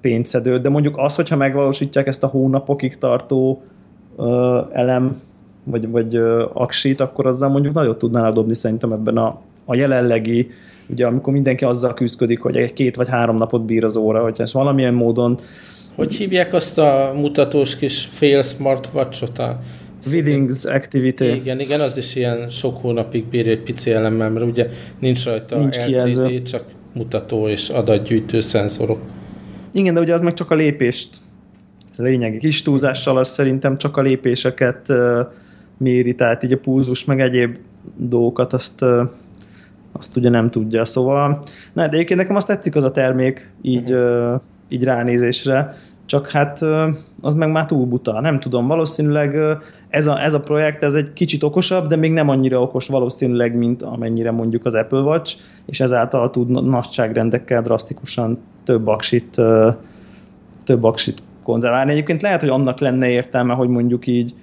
[0.02, 3.64] pénzszedőt, de mondjuk az, hogyha megvalósítják ezt a hónapokig tartó
[4.18, 5.22] ö, elem,
[5.64, 6.16] vagy, vagy
[6.54, 10.50] aksit, akkor azzal mondjuk nagyot tudnának dobni szerintem ebben a, a jelenlegi,
[10.90, 14.44] ugye amikor mindenki azzal küzdik, hogy egy két vagy három napot bír az óra, hogyha
[14.44, 15.40] ezt valamilyen módon
[15.96, 19.40] hogy hívják azt a mutatós kis fél smartwatch-ot?
[19.40, 19.60] A
[20.12, 21.24] Withings Activity.
[21.24, 25.58] Igen, igen, az is ilyen sok hónapig bír egy pici elemmel, mert ugye nincs rajta
[25.58, 26.42] nincs LCD, kijelző.
[26.42, 29.00] csak mutató és adatgyűjtő szenzorok.
[29.72, 31.10] Igen, de ugye az meg csak a lépést
[31.96, 34.94] lényegi kis túlzással az szerintem csak a lépéseket
[35.78, 37.58] méri, tehát így a pulzus meg egyéb
[37.96, 38.86] dolgokat azt,
[39.92, 40.86] azt ugye nem tudja.
[40.86, 46.30] Szóval, na, de egyébként nekem azt tetszik az a termék így, uh, így ránézésre, csak
[46.30, 46.60] hát
[47.22, 48.22] az meg már túl buta.
[48.22, 49.38] Nem tudom, valószínűleg
[49.90, 53.56] ez a, ez a projekt ez egy kicsit okosabb, de még nem annyira okos valószínűleg,
[53.56, 59.42] mint amennyire mondjuk az Apple Watch, és ezáltal tud nagyságrendekkel drasztikusan több aksit,
[60.64, 61.92] több aksit konzerválni.
[61.92, 64.34] Egyébként lehet, hogy annak lenne értelme, hogy mondjuk így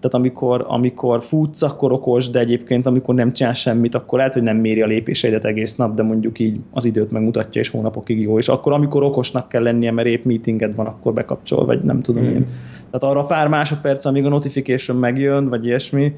[0.00, 4.42] tehát amikor, amikor futsz, akkor okos, de egyébként amikor nem csinál semmit, akkor lehet, hogy
[4.42, 8.38] nem méri a lépéseidet egész nap, de mondjuk így az időt megmutatja, és hónapokig jó.
[8.38, 12.22] És akkor, amikor okosnak kell lennie, mert épp meetinged van, akkor bekapcsol, vagy nem tudom
[12.22, 12.32] hmm.
[12.32, 12.46] én.
[12.90, 16.14] Tehát arra pár másodperc, amíg a notification megjön, vagy ilyesmi,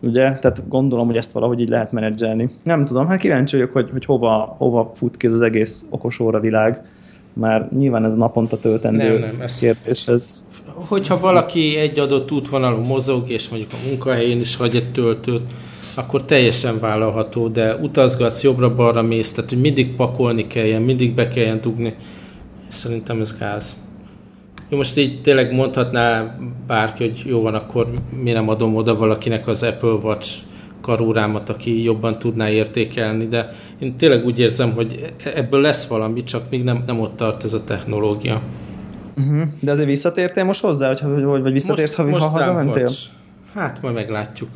[0.00, 0.32] ugye?
[0.38, 2.50] Tehát gondolom, hogy ezt valahogy így lehet menedzselni.
[2.62, 6.20] Nem tudom, hát kíváncsi vagyok, hogy, hogy hova, hova fut ki ez az egész okos
[6.20, 6.84] óra világ
[7.32, 10.08] már nyilván ez naponta töltendő nem, nem, ez, kérdés.
[10.08, 14.92] Ez, hogyha ez, valaki egy adott útvonalon mozog, és mondjuk a munkahelyén is hagy egy
[14.92, 15.42] töltőt,
[15.94, 21.60] akkor teljesen vállalható, de utazgatsz, jobbra-balra mész, tehát hogy mindig pakolni kelljen, mindig be kelljen
[21.60, 21.94] dugni.
[22.68, 23.76] Szerintem ez gáz.
[24.68, 27.88] Jó, most így tényleg mondhatná bárki, hogy jó van, akkor
[28.22, 30.36] mi nem adom oda valakinek az Apple Watch
[30.82, 36.42] karórámat, aki jobban tudná értékelni, de én tényleg úgy érzem, hogy ebből lesz valami, csak
[36.50, 38.40] még nem, nem ott tart ez a technológia.
[39.16, 39.42] Uh-huh.
[39.60, 42.88] De azért visszatértél most hozzá, hogy, hogy vagy visszatérsz, most, ha, ha hazamentél?
[43.54, 44.48] Hát, majd meglátjuk.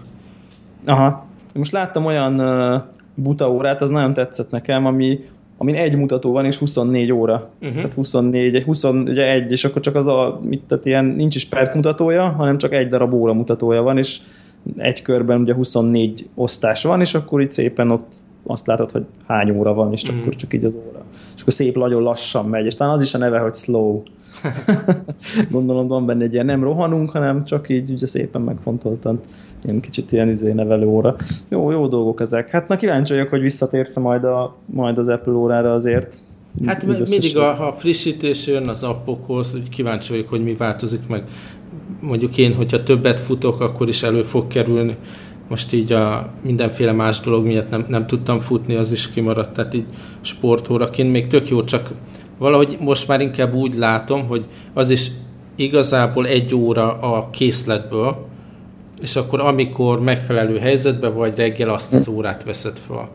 [0.86, 1.22] Aha.
[1.54, 2.82] Most láttam olyan uh,
[3.14, 5.20] buta órát, az nagyon tetszett nekem, ami
[5.58, 7.50] amin egy mutató van, és 24 óra.
[7.60, 7.76] Uh-huh.
[7.76, 11.44] Tehát 24, 20, ugye egy, és akkor csak az a, mit, tehát ilyen, nincs is
[11.44, 14.18] perc mutatója, hanem csak egy darab óra mutatója van, és
[14.76, 18.14] egy körben ugye 24 osztás van, és akkor itt szépen ott
[18.46, 20.18] azt látod, hogy hány óra van, és mm.
[20.18, 21.04] akkor csak így az óra.
[21.34, 24.02] És akkor szép nagyon lassan megy, és talán az is a neve, hogy slow.
[25.50, 29.20] Gondolom van benne egy ilyen nem rohanunk, hanem csak így ugye szépen megfontoltan.
[29.64, 31.16] Ilyen kicsit ilyen izé nevelő óra.
[31.48, 32.50] Jó, jó dolgok ezek.
[32.50, 36.20] Hát na kíváncsi vagyok, hogy visszatérsz majd, a, majd az Apple órára azért.
[36.66, 41.24] Hát mindig, a, ha frissítés jön az appokhoz, hogy kíváncsi vagyok, hogy mi változik meg
[42.00, 44.96] mondjuk én, hogyha többet futok, akkor is elő fog kerülni.
[45.48, 49.74] Most így a mindenféle más dolog miatt nem, nem tudtam futni, az is kimaradt, tehát
[49.74, 49.86] így
[50.20, 51.90] sportóraként még tök jó, csak
[52.38, 55.10] valahogy most már inkább úgy látom, hogy az is
[55.56, 58.26] igazából egy óra a készletből,
[59.02, 63.08] és akkor amikor megfelelő helyzetben vagy reggel azt az órát veszed fel.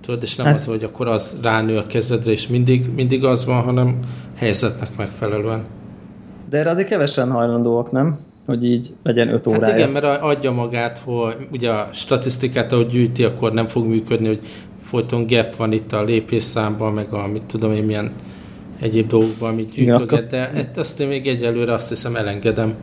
[0.00, 0.54] Tudod, és nem hát.
[0.54, 3.98] az, hogy akkor az ránő a kezedre, és mindig, mindig az van, hanem
[4.34, 5.64] helyzetnek megfelelően.
[6.48, 8.18] De erre azért kevesen hajlandóak, nem?
[8.46, 9.64] Hogy így legyen 5 órája.
[9.64, 14.26] Hát igen, mert adja magát, hogy ugye a statisztikát, ahogy gyűjti, akkor nem fog működni,
[14.26, 14.40] hogy
[14.82, 18.10] folyton gap van itt a lépésszámban, meg a mit tudom én milyen
[18.80, 22.74] egyéb dolgokban, amit gyűjtöget, de ezt én még egyelőre azt hiszem elengedem.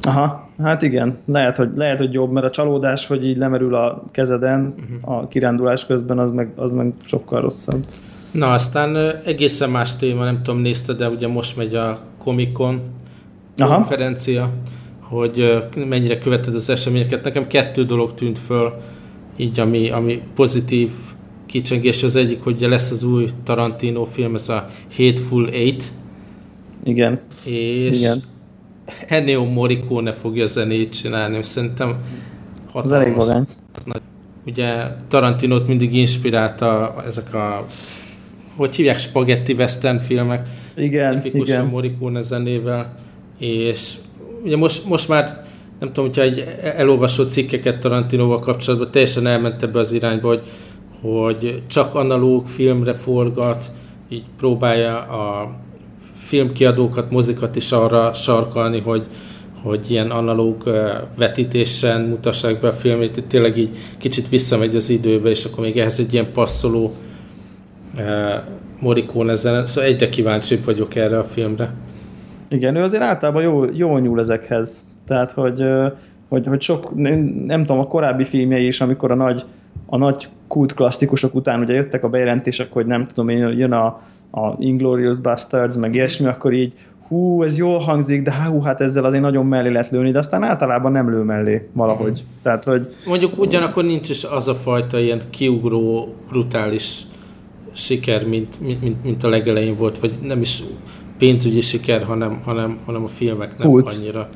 [0.00, 4.04] Aha, hát igen, lehet hogy, lehet, hogy jobb, mert a csalódás, hogy így lemerül a
[4.10, 5.18] kezeden uh-huh.
[5.18, 7.84] a kirándulás közben, az meg, az meg sokkal rosszabb.
[8.36, 12.80] Na, aztán egészen más téma, nem tudom, nézte, de ugye most megy a Comic-Con
[13.56, 14.52] konferencia,
[15.00, 17.24] hogy mennyire követed az eseményeket.
[17.24, 18.74] Nekem kettő dolog tűnt föl,
[19.36, 20.90] így ami, ami pozitív
[21.46, 22.02] kicsengés.
[22.02, 25.84] Az egyik, hogy lesz az új Tarantino film, ez a Hateful Eight.
[26.84, 27.20] Igen.
[27.44, 28.18] És Igen.
[29.06, 31.96] Ennio Morricone fogja a zenét csinálni, szerintem
[32.66, 32.90] hatalmas.
[32.90, 33.46] Az elég vagány.
[34.46, 37.66] Ugye Tarantinót mindig inspirálta ezek a
[38.56, 40.48] hogy hívják, spagetti western filmek.
[40.76, 41.70] Igen, tipikusan igen.
[41.70, 42.94] Morricone zenével,
[43.38, 43.94] és
[44.44, 45.44] ugye most, most már
[45.80, 50.42] nem tudom, hogyha egy elolvasott cikkeket Tarantinóval kapcsolatban teljesen elment ebbe az irányba, hogy,
[51.00, 53.64] hogy csak analóg filmre forgat,
[54.08, 55.54] így próbálja a
[56.14, 59.06] filmkiadókat, mozikat is arra sarkalni, hogy,
[59.62, 60.62] hogy ilyen analóg
[61.16, 65.98] vetítésen mutassák be a filmét, tényleg így kicsit visszamegy az időbe, és akkor még ehhez
[65.98, 66.94] egy ilyen passzoló
[68.80, 71.74] Morikón ezen, szóval egyre kíváncsibb vagyok erre a filmre.
[72.48, 74.86] Igen, ő azért általában jó, jó nyúl ezekhez.
[75.06, 75.64] Tehát, hogy,
[76.28, 76.94] hogy, hogy sok,
[77.46, 79.44] nem tudom, a korábbi filmjei is, amikor a nagy
[79.86, 83.86] a nagy kult klasszikusok után ugye jöttek a bejelentések, hogy nem tudom én, jön a,
[84.30, 86.72] a Inglorious Bastards, meg ilyesmi, akkor így
[87.08, 90.42] hú, ez jól hangzik, de hú, hát ezzel azért nagyon mellé lehet lőni, de aztán
[90.42, 92.22] általában nem lő mellé valahogy.
[92.24, 92.42] Mm.
[92.42, 92.94] Tehát, hogy...
[93.06, 97.02] Mondjuk ugyanakkor nincs is az a fajta ilyen kiugró, brutális
[97.76, 100.62] siker, mint, mint, mint a legelején volt, vagy nem is
[101.18, 103.88] pénzügyi siker, hanem, hanem, hanem a filmek nem Kult.
[103.88, 104.28] annyira.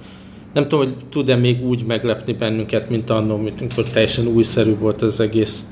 [0.55, 5.21] Nem tudom, hogy tud-e még úgy meglepni bennünket, mint annó, amikor teljesen újszerű volt az
[5.21, 5.71] egész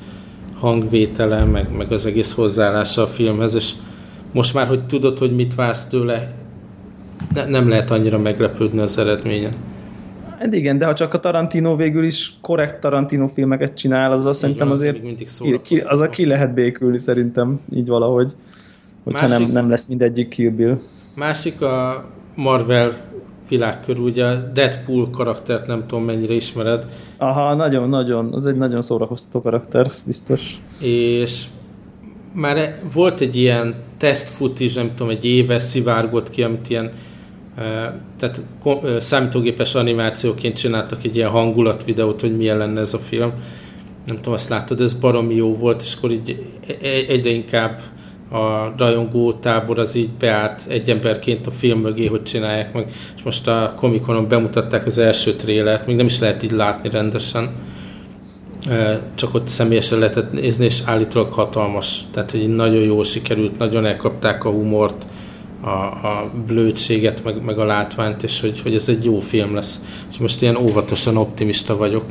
[0.54, 3.72] hangvétele, meg, meg az egész hozzáállása a filmhez, és
[4.32, 6.34] most már, hogy tudod, hogy mit vársz tőle,
[7.34, 9.52] ne, nem lehet annyira meglepődni az eredményen.
[10.38, 14.40] Hát igen, de ha csak a Tarantino végül is korrekt Tarantino filmeket csinál, az azt
[14.40, 18.32] szerintem azért ki, ki, az a ki lehet békülni szerintem így valahogy,
[19.04, 20.78] hogyha másik, nem, nem lesz mindegyik Kill Bill.
[21.14, 22.96] Másik a Marvel
[23.48, 26.86] világ körül, ugye a Deadpool karaktert nem tudom mennyire ismered.
[27.16, 30.60] Aha, nagyon-nagyon, az egy nagyon szórakoztató karakter, biztos.
[30.80, 31.44] És
[32.32, 36.92] már volt egy ilyen test footage, nem tudom, egy éve szivárgott ki, amit ilyen
[38.18, 38.40] tehát
[38.98, 43.32] számítógépes animációként csináltak egy ilyen hangulatvideót, hogy milyen lenne ez a film.
[44.06, 47.80] Nem tudom, azt láttad, ez baromi jó volt, és akkor így e-, e-, egyre inkább
[48.30, 53.22] a rajongó tábor az így beállt egy emberként a film mögé, hogy csinálják meg, és
[53.22, 57.50] most a komikonon bemutatták az első trélert, még nem is lehet így látni rendesen,
[59.14, 64.44] csak ott személyesen lehetett nézni, és állítólag hatalmas, tehát hogy nagyon jól sikerült, nagyon elkapták
[64.44, 65.06] a humort,
[65.60, 65.68] a,
[66.06, 70.04] a blödséget, meg, meg a látványt, és hogy, hogy ez egy jó film lesz.
[70.10, 72.04] És most ilyen óvatosan optimista vagyok.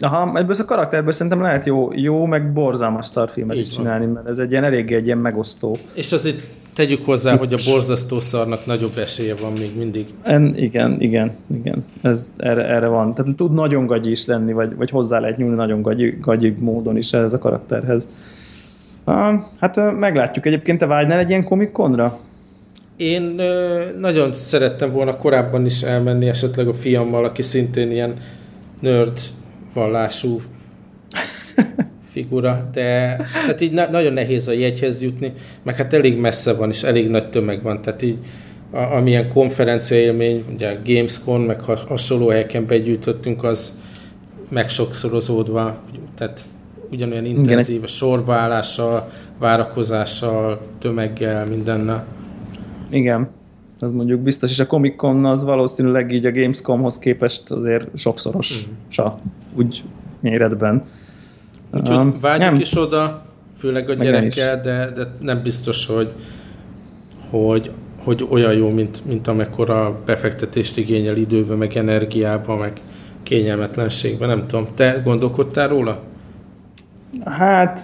[0.00, 4.38] Aha, ebből a karakterből szerintem lehet jó, jó meg borzalmas szarfilmet is csinálni, mert ez
[4.38, 5.76] egy ilyen eléggé egy ilyen megosztó.
[5.94, 6.42] És azért
[6.74, 10.06] tegyük hozzá, hogy a borzasztó szarnak nagyobb esélye van még mindig.
[10.22, 11.84] En, igen, igen, igen.
[12.02, 13.14] Ez erre, erre van.
[13.14, 16.96] Tehát tud nagyon gagyi is lenni, vagy, vagy hozzá lehet nyúlni nagyon gagyi, gagyi módon
[16.96, 18.08] is ez a karakterhez.
[19.60, 20.46] Hát meglátjuk.
[20.46, 22.18] Egyébként te vágynál egy ilyen komikonra?
[22.98, 28.14] Én ö, nagyon szerettem volna korábban is elmenni esetleg a fiammal, aki szintén ilyen
[28.80, 29.18] nerd
[29.74, 30.40] vallású
[32.12, 35.32] figura, de tehát így na- nagyon nehéz a jegyhez jutni,
[35.62, 38.18] meg hát elég messze van, és elég nagy tömeg van, tehát így
[38.70, 43.80] a, amilyen konferencia élmény, ugye a Gamescom, meg hasonló helyeken begyűjtöttünk, az
[44.48, 45.82] megsokszorozódva,
[46.16, 46.40] tehát
[46.90, 52.06] ugyanolyan intenzív, a sorbaállással, várakozással, tömeggel, mindennel.
[52.90, 53.28] Igen,
[53.80, 58.66] az mondjuk biztos, és a Comic Con az valószínűleg így a Gamescomhoz képest azért sokszoros,
[58.66, 58.72] mm.
[58.88, 59.18] sa,
[59.54, 59.82] úgy
[60.20, 60.82] méretben.
[61.72, 62.60] Úgyhogy um, vágyjuk nem.
[62.60, 63.26] is oda,
[63.58, 66.12] főleg a gyerekkel, de, de nem biztos, hogy,
[67.30, 67.70] hogy,
[68.04, 72.72] hogy olyan jó, mint, mint amekkora befektetést igényel időbe, meg energiába, meg
[73.22, 74.66] kényelmetlenségbe, nem tudom.
[74.74, 76.02] Te gondolkodtál róla?
[77.24, 77.80] Hát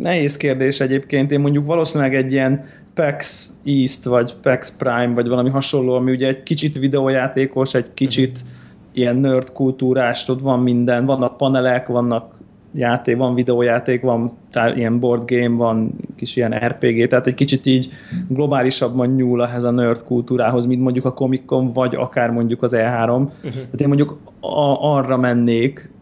[0.00, 1.30] nehéz kérdés egyébként.
[1.30, 2.64] Én mondjuk valószínűleg egy ilyen
[2.94, 8.38] PAX East, vagy PAX Prime, vagy valami hasonló, ami ugye egy kicsit videójátékos, egy kicsit
[8.38, 8.50] uh-huh.
[8.92, 12.34] ilyen nerd kultúrás, tud, van minden, vannak panelek, vannak
[12.74, 17.66] játék, van videójáték, van tár, ilyen board game, van kis ilyen RPG, tehát egy kicsit
[17.66, 17.88] így
[18.28, 22.76] globálisabban nyúl ehhez a nerd kultúrához, mint mondjuk a Comic Con, vagy akár mondjuk az
[22.76, 23.08] E3.
[23.08, 23.52] Uh-huh.
[23.52, 25.92] Tehát én mondjuk a, arra mennék,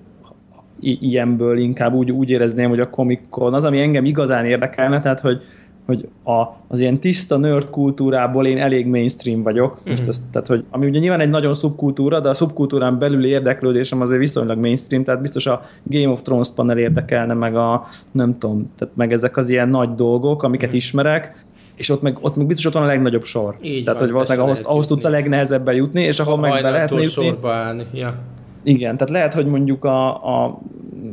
[0.81, 5.21] ilyenből inkább úgy, úgy érezném, hogy a Comic Con az, ami engem igazán érdekelne, tehát
[5.21, 5.43] hogy
[5.87, 9.71] hogy a, az ilyen tiszta nerd kultúrából én elég mainstream vagyok.
[9.71, 10.09] Most uh-huh.
[10.09, 14.21] ez, tehát, hogy, ami ugye nyilván egy nagyon szubkultúra, de a szubkultúrán belüli érdeklődésem azért
[14.21, 18.97] viszonylag mainstream, tehát biztos a Game of Thrones panel érdekelne, meg a nem tudom, tehát
[18.97, 20.83] meg ezek az ilyen nagy dolgok, amiket uh-huh.
[20.83, 23.57] ismerek, és ott meg, ott meg biztos ott van a legnagyobb sor.
[23.63, 26.71] Így tehát, van, hogy valószínűleg ahhoz, ahhoz tudsz a legnehezebben jutni, és ahol meg be
[26.71, 27.07] lehet jutni.
[27.07, 27.87] sorba állni.
[27.93, 28.15] Ja.
[28.63, 30.09] Igen, tehát lehet, hogy mondjuk a,
[30.45, 30.59] a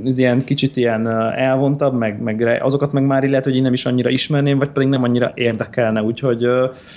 [0.05, 3.85] az ilyen kicsit ilyen elvontabb, meg, meg azokat meg már lehet, hogy én nem is
[3.85, 6.45] annyira ismerném, vagy pedig nem annyira érdekelne, úgyhogy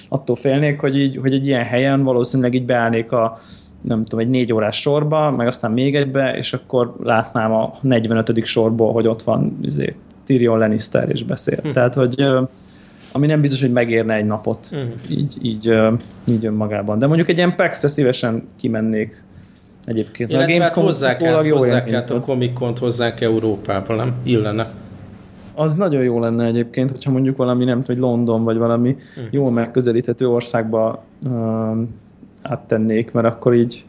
[0.09, 3.39] attól félnék, hogy, így, hogy egy ilyen helyen valószínűleg így beállnék a
[3.81, 8.45] nem tudom, egy négy órás sorba, meg aztán még egybe, és akkor látnám a 45.
[8.45, 11.59] sorból, hogy ott van izé, Tyrion Lannister és beszél.
[11.63, 11.71] Hm.
[11.71, 12.25] Tehát, hogy
[13.13, 14.77] ami nem biztos, hogy megérne egy napot hm.
[15.11, 15.79] így, így,
[16.29, 16.99] így önmagában.
[16.99, 19.23] De mondjuk egy ilyen pax szívesen kimennék
[19.85, 20.31] egyébként.
[20.31, 24.15] Illetve a Gamescom hát hozzák át, jó hozzák át a Comic Con hozzánk Európába, nem?
[24.23, 24.71] Illene.
[25.55, 29.29] Az nagyon jó lenne egyébként, hogyha mondjuk valami, nem tudom, London, vagy valami hmm.
[29.31, 31.95] jól megközelíthető országba um,
[32.43, 33.85] áttennék, mert akkor így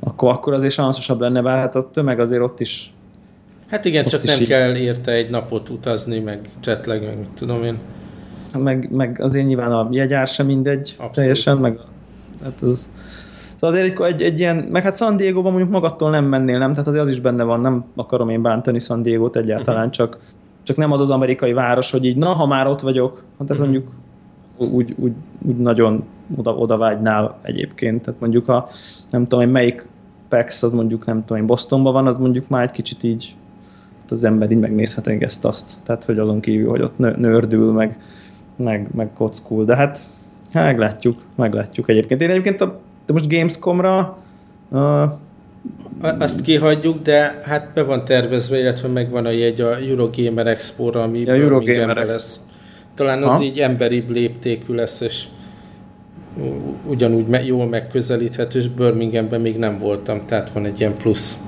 [0.00, 2.92] akkor, akkor azért sanszosabb lenne, bár hát a tömeg azért ott is
[3.70, 4.48] Hát igen, csak nem így.
[4.48, 7.78] kell érte egy napot utazni, meg jetlag, meg mit tudom én.
[8.58, 11.14] Meg, meg azért nyilván a jegyár sem mindegy Abszolút.
[11.14, 11.78] teljesen, meg
[12.42, 12.90] hát az
[13.60, 16.70] Szóval azért egy, egy, egy ilyen, meg hát San Diego-ban mondjuk magattól nem mennél, nem?
[16.70, 19.94] Tehát azért az is benne van, nem akarom én bántani San Diego-t egyáltalán, uh-huh.
[19.94, 20.18] csak,
[20.62, 23.58] csak nem az az amerikai város, hogy így, na, ha már ott vagyok, hát ez
[23.58, 23.72] uh-huh.
[23.72, 23.92] mondjuk
[24.56, 25.12] úgy, úgy,
[25.46, 26.04] úgy nagyon
[26.36, 28.02] oda, oda vágynál egyébként.
[28.02, 28.68] Tehát mondjuk ha
[29.10, 29.86] nem tudom, hogy melyik
[30.28, 33.34] PAX, az mondjuk nem tudom, Bostonban van, az mondjuk már egy kicsit így
[34.08, 35.76] az ember így megnézhet ezt azt.
[35.82, 38.00] Tehát, hogy azon kívül, hogy ott nördül, meg,
[38.56, 39.64] meg, meg kockul.
[39.64, 40.08] De hát,
[40.52, 42.20] hát meglátjuk, meglátjuk egyébként.
[42.20, 44.18] Én egyébként a, de most Gamescomra
[44.68, 45.10] uh,
[46.18, 51.20] azt kihagyjuk, de hát be van tervezve, illetve megvan a jegy a Eurogamer Expo-ra, ami
[51.20, 52.40] ja, Eurogamer lesz.
[52.94, 53.42] Talán az ha?
[53.42, 55.24] így emberi léptékű lesz, és
[56.86, 61.38] ugyanúgy me- jól megközelíthető, és Birminghamben még nem voltam, tehát van egy ilyen plusz.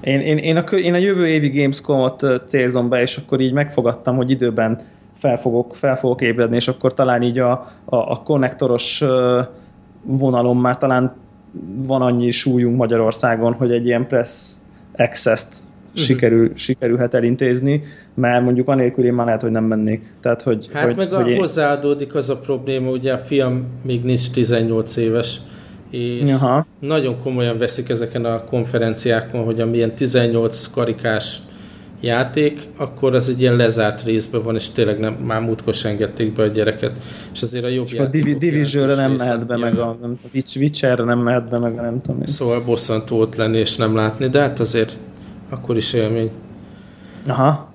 [0.00, 4.16] Én, én, én, a, én a jövő évi Gamescom-ot célzom be, és akkor így megfogadtam,
[4.16, 4.80] hogy időben
[5.14, 7.50] fel fogok, fel fogok ébredni, és akkor talán így a,
[7.84, 9.04] a, a konnektoros
[10.02, 11.14] vonalon már talán
[11.76, 14.52] van annyi súlyunk Magyarországon, hogy egy ilyen press
[14.96, 15.54] access-t
[15.90, 16.04] uh-huh.
[16.04, 17.82] sikerül, sikerülhet elintézni,
[18.14, 20.14] mert mondjuk anélkül én már lehet, hogy nem mennék.
[20.20, 21.38] Tehát, hogy, hát hogy, meg hogy a, én...
[21.38, 25.38] hozzáadódik az a probléma, ugye a fiam még nincs 18 éves,
[25.90, 26.66] és Aha.
[26.78, 31.38] nagyon komolyan veszik ezeken a konferenciákon, hogy amilyen 18 karikás
[32.00, 36.42] játék, akkor az egy ilyen lezárt részben van, és tényleg nem, már múltkor engedték be
[36.42, 36.98] a gyereket.
[37.32, 38.06] És azért a jobb és a
[38.38, 42.00] Division-re nem mehet be, meg a, nem, a Witcher-re nem mehet be, meg a nem
[42.00, 42.26] tudom én.
[42.26, 44.96] Szóval bosszantó ott lenni és nem látni, de hát azért
[45.50, 46.30] akkor is élmény.
[47.26, 47.68] Aha.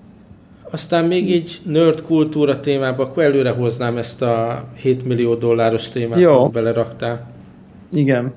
[0.72, 6.20] Aztán még egy nerd kultúra témába, akkor előre hoznám ezt a 7 millió dolláros témát,
[6.20, 6.50] Jó.
[6.50, 7.28] beleraktál.
[7.94, 8.34] Igen.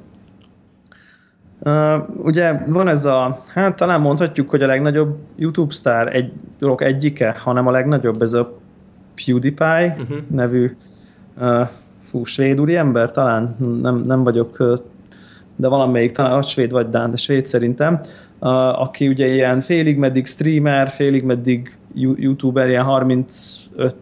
[1.60, 6.82] Uh, ugye van ez a, hát talán mondhatjuk, hogy a legnagyobb YouTube sztár egy dolog
[6.82, 8.58] egyike, hanem a legnagyobb, ez a
[9.14, 10.18] PewDiePie uh-huh.
[10.30, 10.76] nevű
[11.40, 11.68] uh,
[12.10, 14.56] fú, svéd úri ember talán, nem, nem vagyok,
[15.56, 18.00] de valamelyik, talán a svéd vagy Dán, de svéd szerintem,
[18.38, 23.94] uh, aki ugye ilyen félig meddig streamer, félig meddig youtuber, ilyen 35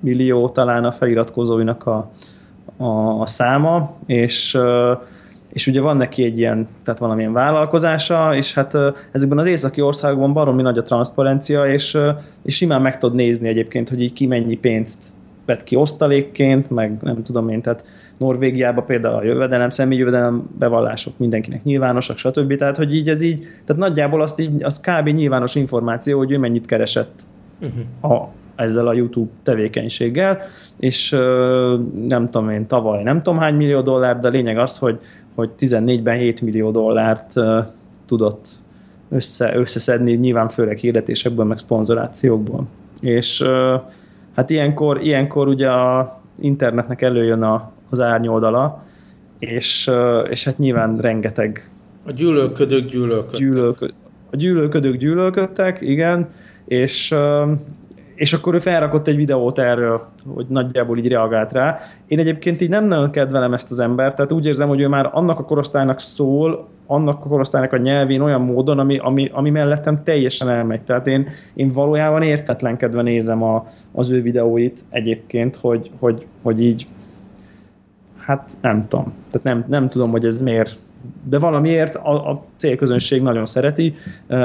[0.00, 2.10] millió talán a feliratkozóinak a,
[2.76, 4.98] a, a száma, és uh,
[5.54, 8.76] és ugye van neki egy ilyen, tehát valamilyen vállalkozása, és hát
[9.12, 11.98] ezekben az északi országokban baromi nagy a transzparencia, és,
[12.42, 15.04] és simán meg tudod nézni egyébként, hogy így ki mennyi pénzt
[15.44, 17.84] vett ki osztalékként, meg nem tudom én, tehát
[18.16, 22.56] Norvégiában például a jövedelem, személyi jövedelem bevallások mindenkinek nyilvánosak, stb.
[22.56, 25.08] Tehát, hogy így ez így, tehát nagyjából azt így, az kb.
[25.08, 27.22] nyilvános információ, hogy ő mennyit keresett
[27.60, 28.12] uh-huh.
[28.12, 30.38] a, ezzel a YouTube tevékenységgel,
[30.78, 31.10] és
[32.08, 34.98] nem tudom én, tavaly nem tudom hány millió dollár, de lényeg az, hogy,
[35.34, 37.64] hogy 14-ben 7 millió dollárt uh,
[38.06, 38.48] tudott
[39.10, 42.66] össze, összeszedni, nyilván főleg hirdetésekből, meg szponzorációkból.
[43.00, 43.80] És uh,
[44.36, 48.84] hát ilyenkor, ilyenkor ugye a internetnek előjön a, az árnyoldala,
[49.38, 51.68] és, uh, és hát nyilván rengeteg
[52.06, 53.40] a gyűlölködők gyűlölködtek.
[53.40, 53.86] Gyűlölkö,
[54.30, 56.28] a gyűlölködők gyűlölködtek, igen,
[56.64, 57.14] és,
[58.14, 60.00] és akkor ő felrakott egy videót erről,
[60.34, 61.80] hogy nagyjából így reagált rá.
[62.06, 65.10] Én egyébként így nem nagyon kedvelem ezt az embert, tehát úgy érzem, hogy ő már
[65.12, 70.02] annak a korosztálynak szól, annak a korosztálynak a nyelvén olyan módon, ami, ami, ami mellettem
[70.02, 70.82] teljesen elmegy.
[70.82, 76.86] Tehát én, én valójában értetlenkedve nézem a, az ő videóit egyébként, hogy, hogy, hogy így
[78.18, 79.12] hát nem tudom.
[79.30, 80.76] Tehát nem, nem tudom, hogy ez miért,
[81.28, 83.94] de valamiért a, a célközönség nagyon szereti,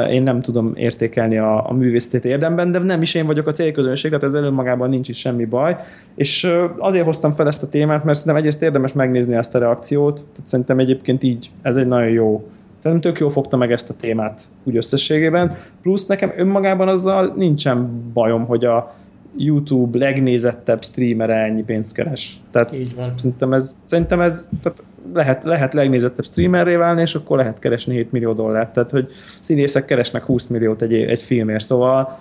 [0.09, 4.09] én nem tudom értékelni a, a művészetét érdemben, de nem is én vagyok a célközönség,
[4.09, 5.77] tehát ezzel önmagában nincs is semmi baj,
[6.15, 10.15] és azért hoztam fel ezt a témát, mert szerintem egyrészt érdemes megnézni ezt a reakciót,
[10.15, 13.93] tehát szerintem egyébként így ez egy nagyon jó Szerintem tök jól fogta meg ezt a
[13.93, 15.57] témát úgy összességében.
[15.81, 18.93] Plusz nekem önmagában azzal nincsen bajom, hogy a,
[19.37, 22.41] YouTube legnézettebb streamere ennyi pénzt keres.
[22.51, 23.13] Tehát Így van.
[23.15, 24.83] szerintem ez, szerintem ez tehát
[25.13, 28.73] lehet, lehet legnézettebb streamerré válni, és akkor lehet keresni 7 millió dollárt.
[28.73, 29.07] Tehát, hogy
[29.39, 32.19] színészek keresnek 20 milliót egy, egy filmért, szóval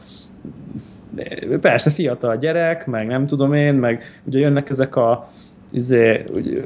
[1.61, 5.31] persze fiatal gyerek, meg nem tudom én, meg ugye jönnek ezek a
[5.71, 6.17] izé,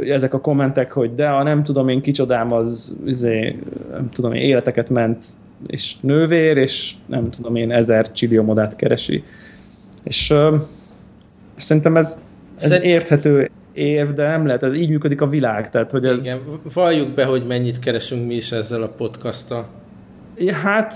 [0.09, 3.59] ezek a kommentek, hogy de a nem tudom én kicsodám az izé,
[3.91, 5.25] nem tudom én, életeket ment
[5.67, 9.25] és nővér, és nem tudom én ezer csilliómodát keresi.
[10.05, 10.61] És uh,
[11.57, 12.23] szerintem ez,
[12.59, 12.85] ez Szerint...
[12.85, 15.71] érthető érv, de nem lehet, ez így működik a világ.
[15.71, 16.25] Tehát, hogy ez...
[16.25, 16.39] Igen,
[16.73, 19.67] valljuk be, hogy mennyit keresünk mi is ezzel a podcasttal.
[20.39, 20.95] Ja, hát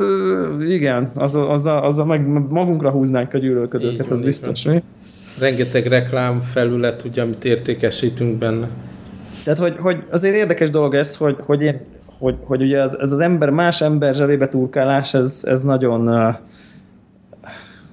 [0.69, 4.83] igen, az az az meg magunkra húznánk a gyűlölködőket, az biztos, mi?
[5.39, 8.69] Rengeteg reklám felület, ugye, amit értékesítünk benne.
[9.45, 11.81] Tehát, hogy, hogy azért érdekes dolog ez, hogy, hogy, én,
[12.19, 16.35] hogy, hogy ugye ez, ez az ember, más ember zsebébe turkálás, ez, ez nagyon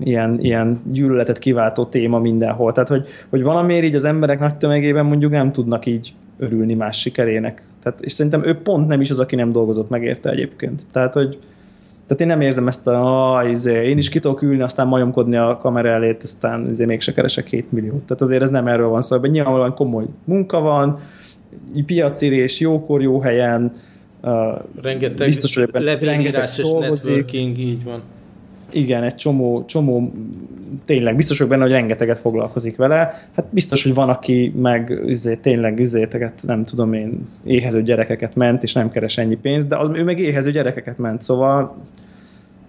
[0.03, 2.71] ilyen, ilyen gyűlöletet kiváltó téma mindenhol.
[2.71, 6.99] Tehát, hogy, hogy valamiért így az emberek nagy tömegében mondjuk nem tudnak így örülni más
[6.99, 7.63] sikerének.
[7.83, 10.81] Tehát, és szerintem ő pont nem is az, aki nem dolgozott meg érte egyébként.
[10.91, 11.37] Tehát, hogy
[12.07, 15.35] tehát én nem érzem ezt a, ah, izé, én is ki tudok ülni, aztán majomkodni
[15.35, 18.01] a kamera elé, aztán izé, mégse keresek 7 milliót.
[18.01, 20.99] Tehát azért ez nem erről van szó, hogy nyilvánvalóan komoly munka van,
[21.85, 23.73] piacirés, jókor, jó helyen,
[24.21, 24.31] uh,
[24.81, 28.01] rengeteg biztos, hogy rengeteg és networking, így van.
[28.73, 30.13] Igen, egy csomó, csomó
[30.85, 33.27] tényleg biztos vagyok benne, hogy rengeteget foglalkozik vele.
[33.35, 38.63] Hát biztos, hogy van, aki meg üzé, tényleg üzéteket, nem tudom én, éhező gyerekeket ment,
[38.63, 41.75] és nem keres ennyi pénzt, de az, ő meg éhező gyerekeket ment, szóval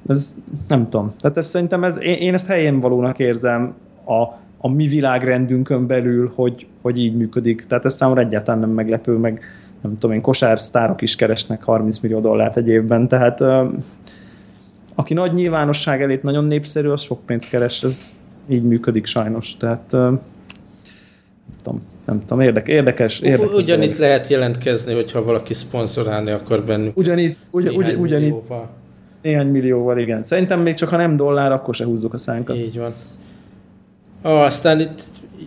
[0.08, 0.34] ez
[0.68, 1.12] nem tudom.
[1.20, 3.74] Tehát ez, szerintem ez, én, én ezt helyén valónak érzem
[4.04, 4.22] a,
[4.58, 7.64] a mi világrendünkön belül, hogy, hogy így működik.
[7.66, 9.40] Tehát ez számomra egyáltalán nem meglepő, meg
[9.80, 13.40] nem tudom én, kosársztárok is keresnek 30 millió dollárt egy évben, tehát
[14.94, 18.14] aki nagy nyilvánosság elét nagyon népszerű, az sok pénzt keres, ez
[18.48, 19.56] így működik sajnos.
[19.56, 20.20] Tehát nem
[21.62, 23.54] tudom, nem tudom érdek, érdekes, érdekes.
[23.54, 26.96] Ugyanitt lehet jelentkezni, hogyha valaki szponzorálni akar bennük.
[26.96, 28.52] Ugyanitt, ugy, ugy, ugyanitt
[29.22, 30.22] néhány millióval, igen.
[30.22, 32.56] Szerintem még csak ha nem dollár, akkor se húzzuk a szánkat.
[32.56, 32.92] Így van.
[34.22, 35.02] Ah, aztán itt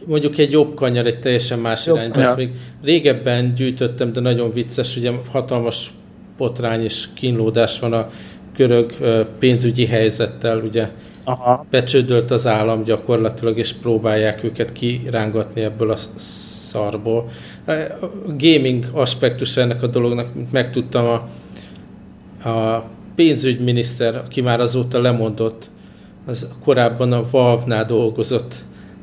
[0.05, 2.19] mondjuk egy jobb kanyar, egy teljesen más jobb, irányba.
[2.19, 2.49] Ezt még
[2.83, 5.93] régebben gyűjtöttem, de nagyon vicces, ugye hatalmas
[6.37, 8.09] potrány és kínlódás van a
[8.57, 8.93] görög
[9.39, 10.89] pénzügyi helyzettel, ugye
[11.23, 11.65] Aha.
[11.69, 15.97] becsődölt az állam gyakorlatilag, és próbálják őket kirángatni ebből a
[16.67, 17.29] szarból.
[17.65, 17.73] A
[18.37, 21.13] gaming aspektus ennek a dolognak, mint megtudtam, a,
[22.49, 22.85] a
[23.15, 25.69] pénzügyminiszter, aki már azóta lemondott,
[26.25, 28.55] az korábban a Valve-nál dolgozott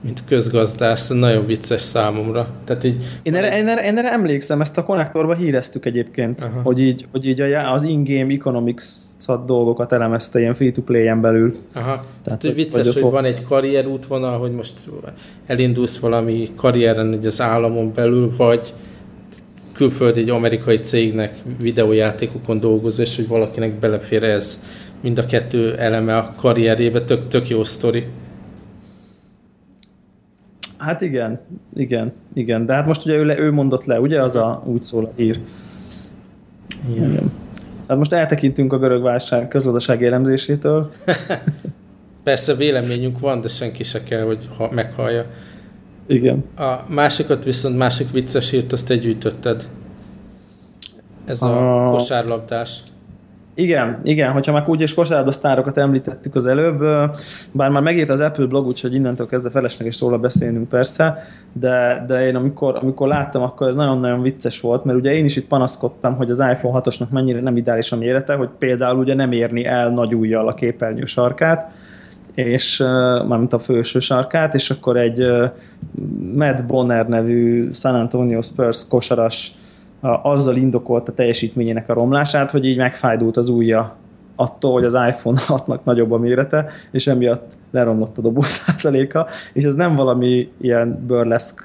[0.05, 2.48] mint közgazdász, nagyon vicces számomra.
[2.64, 6.61] Tehát így, én, erre, én, erre, én erre emlékszem, ezt a konnektorba híreztük egyébként, Aha.
[6.62, 8.84] hogy így, hogy így az in-game economics
[9.46, 11.55] dolgokat elemezte ilyen free-to-play-en belül.
[11.72, 12.05] Aha.
[12.24, 14.74] Tehát, hogy, vicces, hogy, hogy van egy karrierútvonal, hogy most
[15.46, 18.72] elindulsz valami karrieren az államon belül, vagy
[19.72, 24.62] külföldi egy amerikai cégnek videójátékokon dolgozó, és hogy valakinek belefér ez
[25.00, 28.05] mind a kettő eleme a karrierjébe, tök, tök jó sztori.
[30.85, 31.41] Hát igen,
[31.74, 32.66] igen, igen.
[32.66, 34.22] De hát most ugye ő, ő mondott le, ugye?
[34.22, 35.41] Az a úgy szól a hír.
[36.91, 37.11] Igen.
[37.11, 37.32] igen.
[37.89, 40.93] Hát most eltekintünk a görög válság közgazdasági elemzésétől.
[42.24, 45.24] Persze véleményünk van, de senki se kell, hogy ha, meghallja.
[46.07, 46.45] Igen.
[46.57, 49.68] A másikat viszont, másik vicces hírt, azt te gyűjtötted.
[51.24, 52.82] Ez a, a kosárlabdás.
[53.57, 56.78] Igen, igen, hogyha már úgy és kosárlabdasztárokat említettük az előbb,
[57.52, 61.18] bár már megírt az Apple blog, úgyhogy innentől kezdve felesleges róla beszélnünk persze,
[61.52, 65.36] de, de én amikor, amikor láttam, akkor ez nagyon-nagyon vicces volt, mert ugye én is
[65.36, 69.32] itt panaszkodtam, hogy az iPhone 6-osnak mennyire nem ideális a mérete, hogy például ugye nem
[69.32, 71.70] érni el nagy ujjal a képernyő sarkát,
[72.34, 72.78] és
[73.28, 75.26] mármint a főső sarkát, és akkor egy
[76.34, 79.52] Matt Bonner nevű San Antonio Spurs kosaras
[80.22, 83.96] azzal indokolta teljesítményének a romlását, hogy így megfájdult az ujja
[84.36, 89.64] attól, hogy az iPhone 6-nak nagyobb a mérete, és emiatt leromlott a dobó százaléka, és
[89.64, 91.64] ez nem valami ilyen burlesque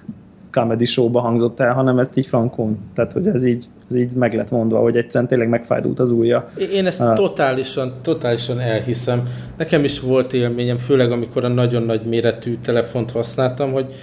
[0.51, 4.33] comedy showba hangzott el, hanem ezt így frankon, tehát hogy ez így, ez így meg
[4.33, 6.49] lett mondva, hogy egyszerűen tényleg megfájdult az ujja.
[6.73, 9.23] Én ezt uh, totálisan, totálisan elhiszem.
[9.57, 13.93] Nekem is volt élményem, főleg amikor a nagyon nagy méretű telefont használtam, hogy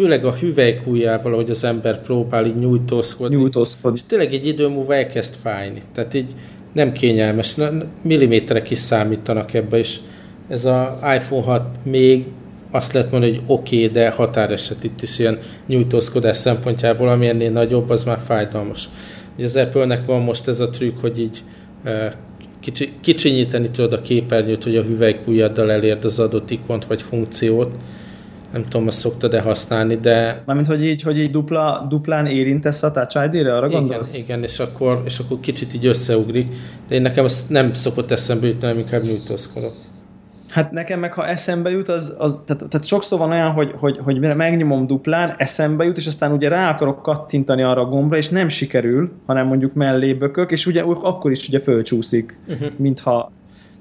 [0.00, 3.36] főleg a hüvelykújjával, hogy az ember próbál így nyújtózkodni.
[3.36, 3.98] Nyújtózkodni.
[3.98, 5.82] És tényleg egy idő múlva elkezd fájni.
[5.94, 6.34] Tehát így
[6.72, 7.56] nem kényelmes.
[8.02, 9.96] Milliméterek is számítanak ebbe, és
[10.48, 12.24] ez a iPhone 6 még
[12.70, 17.50] azt lehet mondani, hogy oké, okay, de határeset itt is ilyen nyújtózkodás szempontjából, ami ennél
[17.50, 18.88] nagyobb, az már fájdalmas.
[19.36, 21.42] Ugye az Apple-nek van most ez a trükk, hogy így
[22.60, 27.70] kicsi, kicsinyíteni tudod a képernyőt, hogy a hüvelykújjaddal elérd az adott ikont vagy funkciót,
[28.52, 30.42] nem tudom, azt szoktad-e használni, de...
[30.46, 34.18] Mármint, hogy így, hogy így dupla, duplán érintesz a Touch ID-re, arra igen, gondolsz?
[34.18, 36.46] Igen, és akkor, és akkor kicsit így összeugrik,
[36.88, 39.72] de én nekem azt nem szokott eszembe jutni, hanem inkább nyújtózkodok.
[40.48, 43.98] Hát nekem meg, ha eszembe jut, az, az tehát, tehát sokszor van olyan, hogy, hogy,
[44.04, 48.28] hogy megnyomom duplán, eszembe jut, és aztán ugye rá akarok kattintani arra a gombra, és
[48.28, 52.68] nem sikerül, hanem mondjuk mellé bökök, és ugye akkor is ugye fölcsúszik, uh-huh.
[52.76, 53.32] mintha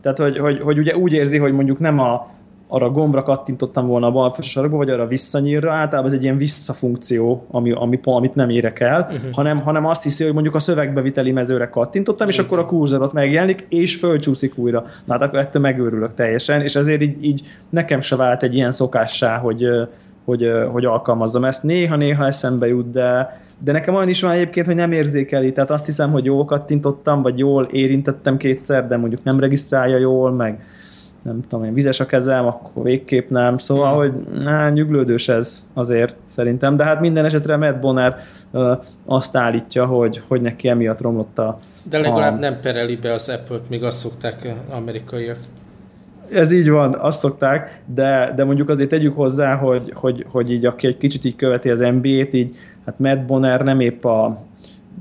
[0.01, 2.27] tehát, hogy, hogy, hogy ugye úgy érzi, hogy mondjuk nem a,
[2.71, 7.45] arra gombra kattintottam volna a bal sarokba, vagy arra visszanyírra, általában ez egy ilyen visszafunkció,
[7.51, 9.31] ami, ami, amit nem érek el, uh-huh.
[9.31, 12.51] hanem, hanem azt hiszi, hogy mondjuk a szövegbeviteli mezőre kattintottam, és uh-huh.
[12.51, 14.85] akkor a kurzorot megjelenik, és fölcsúszik újra.
[15.05, 18.71] Na hát akkor ettől megőrülök teljesen, és ezért így, így nekem se vált egy ilyen
[18.71, 19.65] szokássá, hogy,
[20.25, 21.63] hogy, hogy alkalmazzam ezt.
[21.63, 25.85] Néha-néha eszembe jut, de, de nekem olyan is van egyébként, hogy nem érzékeli, tehát azt
[25.85, 30.63] hiszem, hogy jól kattintottam, vagy jól érintettem kétszer, de mondjuk nem regisztrálja jól, meg
[31.21, 33.57] nem tudom én, vizes a kezem, akkor végképp nem.
[33.57, 34.13] Szóval, hogy
[34.45, 38.19] á, nyuglődős ez azért szerintem, de hát minden esetre Matt Bonner
[38.51, 38.73] ö,
[39.05, 41.59] azt állítja, hogy, hogy neki emiatt romlott a...
[41.83, 42.39] De legalább a...
[42.39, 45.37] nem pereli be az Apple-t, még azt szokták amerikaiak.
[46.31, 50.65] Ez így van, azt szokták, de, de mondjuk azért tegyük hozzá, hogy, hogy, hogy így
[50.65, 52.55] aki egy kicsit így követi az NBA-t, így
[52.85, 54.48] hát Matt Bonner nem épp a,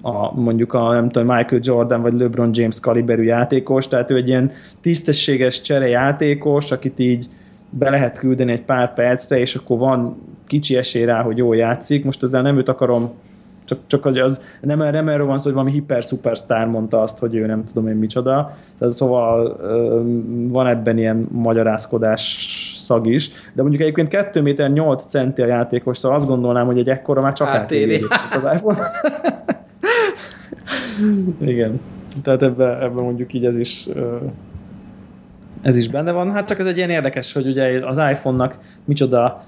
[0.08, 4.28] a, mondjuk a nem tudom, Michael Jordan vagy LeBron James kaliberű játékos, tehát ő egy
[4.28, 4.50] ilyen
[4.80, 7.28] tisztességes cserejátékos, akit így
[7.70, 12.04] be lehet küldeni egy pár percre, és akkor van kicsi esély rá, hogy jól játszik.
[12.04, 13.10] Most ezzel nem őt akarom
[13.68, 17.18] csak, csak hogy az nem, nem erről van szó, hogy valami hiper superstar mondta azt,
[17.18, 18.56] hogy ő nem tudom én micsoda.
[18.78, 19.56] Tehát szóval
[20.48, 22.46] van ebben ilyen magyarázkodás
[22.76, 26.78] szag is, de mondjuk egyébként 2 méter 8 centi a játékos, szóval azt gondolnám, hogy
[26.78, 28.78] egy ekkora már csak átéri az iPhone.
[31.40, 31.80] Igen.
[32.22, 33.86] Tehát ebben ebbe mondjuk így ez is
[35.62, 36.32] ez is benne van.
[36.32, 39.44] Hát csak ez egy ilyen érdekes, hogy ugye az iPhone-nak micsoda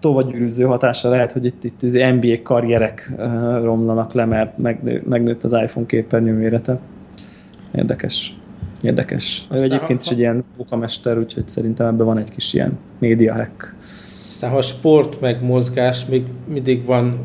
[0.00, 3.12] tovagyűrűző hatása lehet, hogy itt, itt az NBA karrierek
[3.62, 6.78] romlanak le, mert megnő, megnőtt az iPhone képernyő mérete.
[7.74, 8.34] Érdekes.
[8.82, 9.46] Érdekes.
[9.48, 12.78] Aztán ő egyébként ha, is egy ilyen bokamester, úgyhogy szerintem ebben van egy kis ilyen
[12.98, 13.74] média hack.
[14.28, 17.20] Aztán ha sport meg mozgás, még mindig van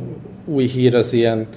[0.45, 1.47] új hír az ilyen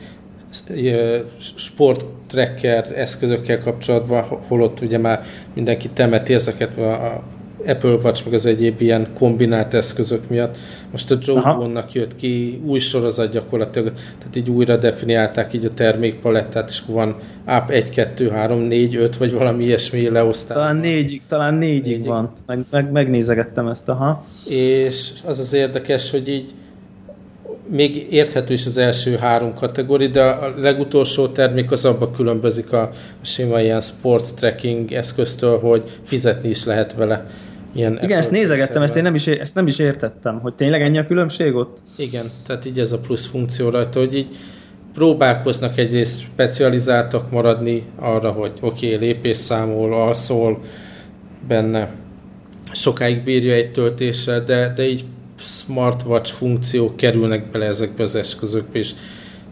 [1.57, 5.25] sport tracker eszközökkel kapcsolatban, holott ugye már
[5.55, 7.23] mindenki temeti ezeket a
[7.67, 10.57] Apple Watch, meg az egyéb ilyen kombinált eszközök miatt.
[10.91, 16.69] Most a Joe jött ki új sorozat gyakorlatilag, tehát így újra definiálták így a termékpalettát,
[16.69, 20.57] és van app 1, 2, 3, 4, 5, vagy valami ilyesmi leosztás.
[20.57, 22.07] Talán négyig, talán négyig, négyig.
[22.07, 22.33] van.
[22.47, 24.25] Meg, meg, megnézegettem ezt, aha.
[24.45, 26.55] És az az érdekes, hogy így
[27.71, 32.83] még érthető is az első három kategória, de a legutolsó termék az abban különbözik a,
[32.83, 37.27] a sima ilyen sports tracking eszköztől, hogy fizetni is lehet vele.
[37.75, 40.99] Ilyen Igen, ezt nézegettem, ezt én nem is, ezt nem is értettem, hogy tényleg ennyi
[40.99, 41.79] a különbség ott?
[41.97, 44.37] Igen, tehát így ez a plusz funkció rajta, hogy így
[44.95, 50.61] próbálkoznak egyrészt specializáltak maradni arra, hogy oké, okay, lépésszámol, alszol
[51.49, 51.91] benne,
[52.73, 55.05] sokáig bírja egy töltésre, de, de így
[55.39, 58.95] smartwatch funkciók kerülnek bele ezekbe az eszközökbe is.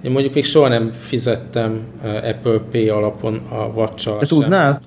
[0.03, 4.81] Én mondjuk még soha nem fizettem Apple Pay alapon a watch Te sem, tudnál?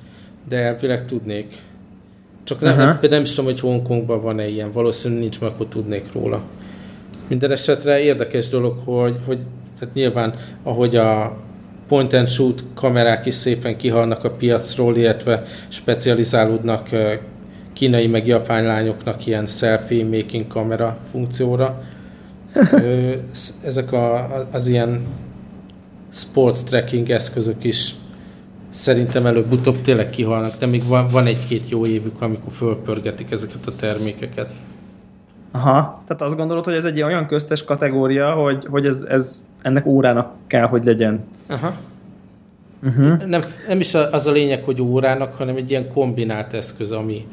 [0.49, 1.55] De elvileg tudnék.
[2.43, 3.09] Csak nem, uh-huh.
[3.09, 6.41] nem is tudom, hogy Hongkongban van-e ilyen, valószínűleg nincs, mert akkor tudnék róla.
[7.27, 9.39] Minden esetre érdekes dolog, hogy, hogy
[9.79, 10.33] tehát nyilván,
[10.63, 11.37] ahogy a
[11.87, 16.89] point and shoot kamerák is szépen kihalnak a piacról, illetve specializálódnak
[17.79, 21.81] kínai meg japán lányoknak ilyen selfie making kamera funkcióra.
[23.65, 25.05] Ezek a, az ilyen
[26.09, 27.93] sports tracking eszközök is
[28.69, 33.75] szerintem előbb-utóbb tényleg kihalnak, de még van, van egy-két jó évük, amikor fölpörgetik ezeket a
[33.75, 34.51] termékeket.
[35.51, 39.85] Aha, tehát azt gondolod, hogy ez egy olyan köztes kategória, hogy, hogy ez, ez ennek
[39.85, 41.23] órának kell, hogy legyen.
[41.47, 41.73] Aha.
[42.83, 43.25] Uh-huh.
[43.25, 47.25] Nem, nem is az a lényeg, hogy órának, hanem egy ilyen kombinált eszköz, ami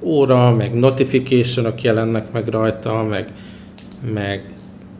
[0.00, 3.32] óra, meg notification jelennek meg rajta, meg,
[4.14, 4.42] meg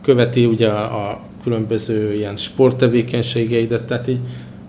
[0.01, 4.19] követi ugye a, különböző ilyen sporttevékenységeidet, tehát így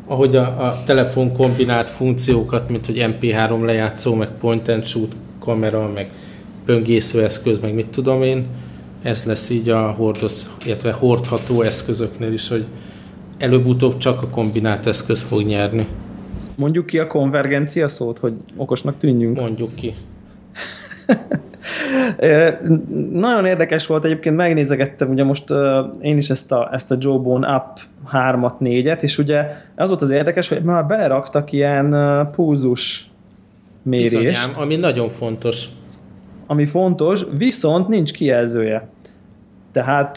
[0.06, 5.90] ahogy a, a telefon kombinált funkciókat, mint hogy MP3 lejátszó, meg point and shoot kamera,
[5.94, 6.10] meg
[6.64, 8.46] böngésző eszköz, meg mit tudom én,
[9.02, 12.64] ez lesz így a hordoz, illetve hordható eszközöknél is, hogy
[13.38, 15.86] előbb-utóbb csak a kombinált eszköz fog nyerni.
[16.56, 19.40] Mondjuk ki a konvergencia szót, hogy okosnak tűnjünk.
[19.40, 19.94] Mondjuk ki.
[23.12, 25.44] Nagyon érdekes volt, egyébként megnézegettem, ugye most
[26.00, 27.80] én is ezt a, ezt a Jawbone Up
[28.12, 29.46] 3-at, 4-et, és ugye
[29.76, 31.96] az volt az érdekes, hogy már beleraktak ilyen
[32.32, 33.10] pulzus
[33.82, 34.10] mérést.
[34.10, 35.64] Bizonyám, ami nagyon fontos.
[36.46, 38.88] Ami fontos, viszont nincs kijelzője.
[39.72, 40.16] Tehát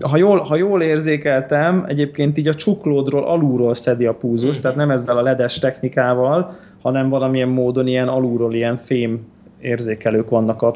[0.00, 4.60] ha jól, ha jól érzékeltem, egyébként így a csuklódról alulról szedi a púzus, mm-hmm.
[4.60, 9.26] tehát nem ezzel a ledes technikával, hanem valamilyen módon ilyen alulról ilyen fém
[9.60, 10.72] érzékelők vannak a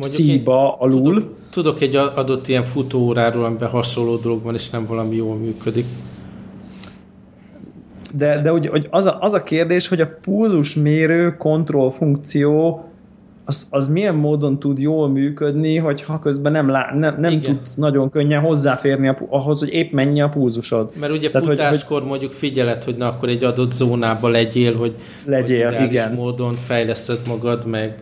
[0.00, 1.02] szíba alul.
[1.02, 5.84] Tudok, tudok egy adott ilyen futóóráról, amiben hasonló dolog van, és nem valami jól működik.
[8.14, 12.84] De, de úgy, hogy az, a, az a kérdés, hogy a pulzusmérő kontroll funkció
[13.48, 17.74] az, az milyen módon tud jól működni, hogy ha közben nem, lá, nem, nem tudsz
[17.74, 20.90] nagyon könnyen hozzáférni a, ahhoz, hogy épp mennyi a púzusod.
[21.00, 24.94] Mert ugye Tehát, futáskor hogy, mondjuk figyeled, hogy na akkor egy adott zónába legyél, hogy,
[25.24, 26.12] legyél, hogy igen.
[26.12, 27.98] módon fejleszed magad, meg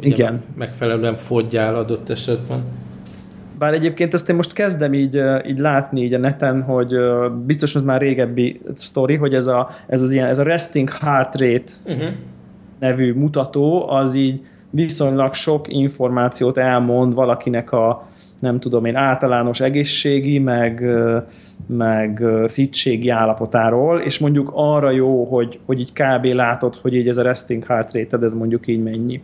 [0.00, 0.42] igen.
[0.56, 2.62] megfelelően fogyjál adott esetben.
[3.58, 6.94] Bár egyébként ezt én most kezdem így, így látni így a neten, hogy
[7.46, 11.40] biztos az már régebbi sztori, hogy ez a, ez az ilyen, ez a resting heart
[11.40, 12.08] rate uh-huh
[12.80, 14.40] nevű mutató, az így
[14.70, 18.08] viszonylag sok információt elmond valakinek a
[18.40, 20.84] nem tudom én, általános egészségi, meg,
[21.66, 26.24] meg fitségi állapotáról, és mondjuk arra jó, hogy, hogy így kb.
[26.24, 29.22] látod, hogy így ez a resting heart rate ez mondjuk így mennyi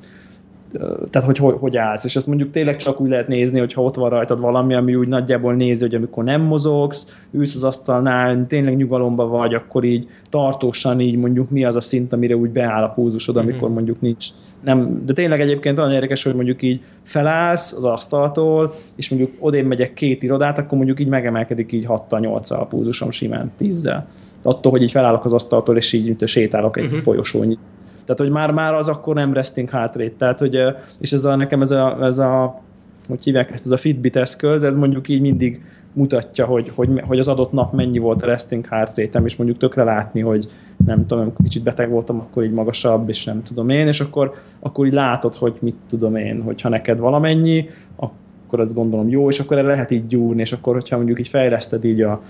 [1.11, 3.95] tehát hogy, hogy hogy állsz, és ezt mondjuk tényleg csak úgy lehet nézni, hogyha ott
[3.95, 8.77] van rajtad valami, ami úgy nagyjából nézi, hogy amikor nem mozogsz, ülsz az asztalnál, tényleg
[8.77, 12.89] nyugalomba vagy, akkor így tartósan így mondjuk mi az a szint, amire úgy beáll a
[12.89, 13.75] púzusod, amikor uh-huh.
[13.75, 14.27] mondjuk nincs
[14.65, 19.65] nem, de tényleg egyébként olyan érdekes, hogy mondjuk így felállsz az asztaltól, és mondjuk odén
[19.65, 24.03] megyek két irodát, akkor mondjuk így megemelkedik így 6 8 a púzusom simán, 10-zel.
[24.43, 27.01] Attól, hogy így felállok az asztaltól, és így sétálok egy uh-huh.
[27.01, 27.59] folyosónyit.
[28.07, 30.15] Tehát, hogy már, már az akkor nem resting hátrét.
[30.15, 30.59] Tehát, hogy,
[30.99, 32.61] és ez a, nekem ez a, ez a
[33.09, 37.19] hogy hívják ezt, ez a Fitbit eszköz, ez mondjuk így mindig mutatja, hogy, hogy, hogy
[37.19, 40.49] az adott nap mennyi volt a resting heart rate és mondjuk tökre látni, hogy
[40.87, 44.87] nem tudom, kicsit beteg voltam, akkor így magasabb, és nem tudom én, és akkor, akkor
[44.87, 49.59] így látod, hogy mit tudom én, hogyha neked valamennyi, akkor azt gondolom jó, és akkor
[49.59, 52.23] erre lehet így gyúrni, és akkor, hogyha mondjuk így fejleszted így a,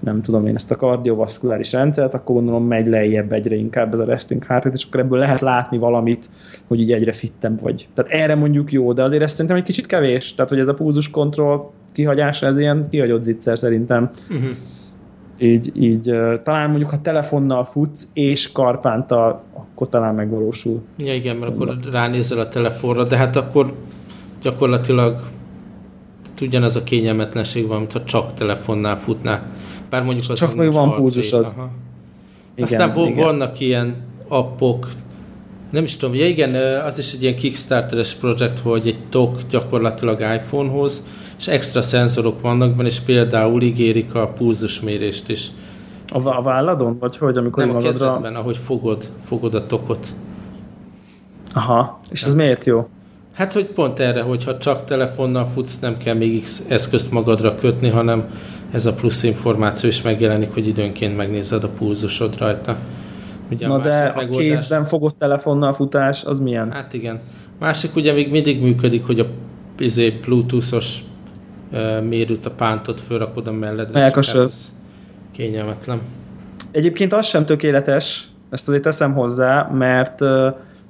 [0.00, 4.04] nem tudom én, ezt a kardiovaszkuláris rendszert, akkor gondolom megy lejjebb egyre inkább ez a
[4.04, 6.30] resting heart rate, és akkor ebből lehet látni valamit,
[6.66, 7.88] hogy így egyre fittebb vagy.
[7.94, 10.74] Tehát erre mondjuk jó, de azért ezt szerintem egy kicsit kevés, tehát hogy ez a
[10.74, 14.10] púzus kontroll kihagyása, ez ilyen kihagyott zicser szerintem.
[14.30, 14.48] Uh-huh.
[15.38, 20.82] Így, így talán mondjuk, ha telefonnal futsz és karpántal, akkor talán megvalósul.
[20.98, 23.74] Ja igen, mert akkor ránézel a telefonra, de hát akkor
[24.42, 25.20] gyakorlatilag
[26.40, 29.42] ugyanaz a kényelmetlenség van, mint ha csak telefonnál futná.
[29.90, 31.54] Bár mondjuk az Csak még van púzusod.
[32.54, 33.24] Igen, Aztán igen.
[33.24, 33.96] vannak ilyen
[34.28, 34.88] appok,
[35.70, 40.20] nem is tudom, ja igen, az is egy ilyen Kickstarteres projekt, hogy egy tok gyakorlatilag
[40.20, 41.06] iPhone-hoz,
[41.38, 45.50] és extra szenzorok vannak benne, és például ígérik a pulzusmérést is.
[46.12, 46.98] A, a válladon?
[46.98, 50.06] Vagy hogy, amikor Nem, a kezedben, ahogy fogod, fogod a tokot.
[51.52, 52.88] Aha, és ez miért jó?
[53.40, 57.88] Hát, hogy pont erre, hogyha csak telefonnal futsz, nem kell még X eszközt magadra kötni,
[57.88, 58.24] hanem
[58.72, 62.76] ez a plusz információ is megjelenik, hogy időnként megnézed a pulzusod rajta.
[63.50, 64.46] Ugye Na a de a megoldás...
[64.46, 66.72] kézben fogott telefonnal futás, az milyen?
[66.72, 67.20] Hát igen.
[67.58, 69.26] Másik ugye még mindig működik, hogy a
[69.78, 70.98] izé, bluetoothos
[71.72, 74.00] uh, mérőt a pántot fölrakod a melledre.
[74.00, 74.50] Elkasod.
[75.32, 76.00] Kényelmetlen.
[76.70, 80.20] Egyébként az sem tökéletes, ezt azért teszem hozzá, mert,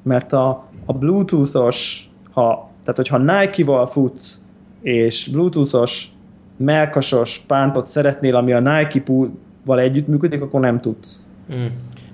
[0.02, 4.42] mert a, a bluetoothos, ha, tehát hogyha Nike-val futsz,
[4.82, 6.08] és bluetoothos
[6.56, 11.24] melkasos pántot szeretnél, ami a Nike-val együttműködik, akkor nem tudsz.
[11.54, 11.66] Mm.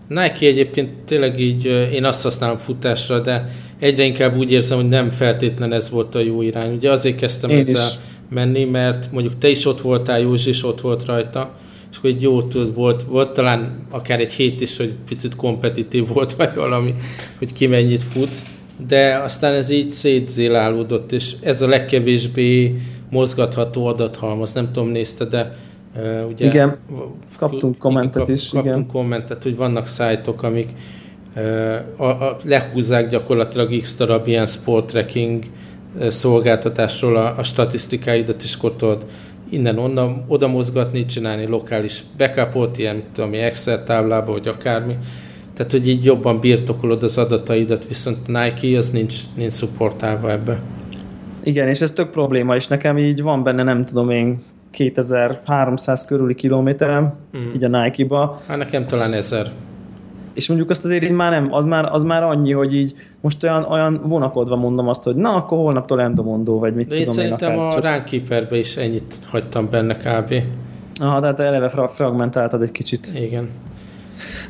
[0.08, 3.48] Nike egyébként tényleg így, én azt használom futásra, de
[3.78, 6.74] egyre inkább úgy érzem, hogy nem feltétlen ez volt a jó irány.
[6.74, 7.94] Ugye azért kezdtem én ezzel is.
[8.28, 11.54] menni, mert mondjuk te is ott voltál, Józsi is ott volt rajta,
[11.90, 16.08] és akkor egy jó tud, volt, volt talán akár egy hét is, hogy picit kompetitív
[16.08, 16.94] volt, vagy valami,
[17.38, 18.30] hogy ki mennyit fut,
[18.86, 22.76] de aztán ez így szétzélálódott, és ez a legkevésbé
[23.10, 25.56] mozgatható adathalmaz, nem tudom, nézte, de
[25.96, 26.46] uh, ugye...
[26.46, 26.76] Igen,
[27.36, 28.48] kaptunk kommentet kap, is.
[28.48, 28.86] Kaptunk igen.
[28.86, 30.68] kommentet, hogy vannak szájtok, amik
[31.36, 35.44] uh, a, a, lehúzzák gyakorlatilag x darab ilyen sport tracking
[36.08, 39.04] szolgáltatásról a, a statisztikáidat, és akkor tudod
[39.50, 44.96] innen-onnan oda mozgatni, csinálni lokális backupot, ilyen, ami Excel táblába, vagy akármi.
[45.56, 50.60] Tehát, hogy így jobban birtokolod az adataidat, viszont Nike az nincs, nincs supportálva ebbe.
[51.42, 56.34] Igen, és ez tök probléma, és nekem így van benne, nem tudom én, 2300 körüli
[56.34, 57.54] kilométerem, mm.
[57.54, 58.42] így a Nike-ba.
[58.46, 59.50] Hát nekem talán 1000.
[60.34, 63.42] És mondjuk azt azért így már nem, az már, az már annyi, hogy így most
[63.42, 67.14] olyan, olyan vonakodva mondom azt, hogy na, akkor holnaptól endomondó, vagy mit De tudom én
[67.14, 70.34] szerintem én a Runkeeperbe is ennyit hagytam benne kb.
[71.00, 73.12] Aha, tehát eleve fra- fragmentáltad egy kicsit.
[73.14, 73.48] Igen.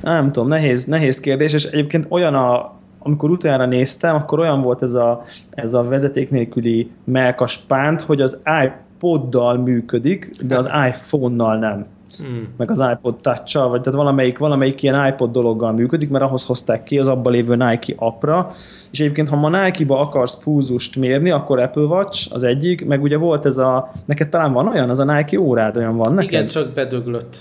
[0.03, 4.83] Nem tudom, nehéz, nehéz kérdés, és egyébként olyan a, amikor utoljára néztem, akkor olyan volt
[4.83, 11.59] ez a, ez a vezeték nélküli melkas pánt, hogy az iPoddal működik, de az iPhone-nal
[11.59, 11.87] nem.
[12.19, 12.49] Hmm.
[12.57, 16.83] meg az iPod touch vagy tehát valamelyik, valamelyik ilyen iPod dologgal működik, mert ahhoz hozták
[16.83, 18.53] ki az abban lévő Nike appra,
[18.91, 23.17] és egyébként, ha ma Nike-ba akarsz púzust mérni, akkor Apple Watch az egyik, meg ugye
[23.17, 26.31] volt ez a, neked talán van olyan, az a Nike órád, olyan van neked?
[26.31, 27.37] Igen, csak bedöglött.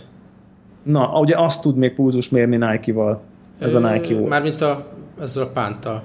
[0.85, 3.21] Na, ugye azt tud még púzus mérni Nike-val,
[3.59, 4.27] ez a Nike óra.
[4.27, 4.85] Mármint a,
[5.21, 6.03] ezzel a pántal.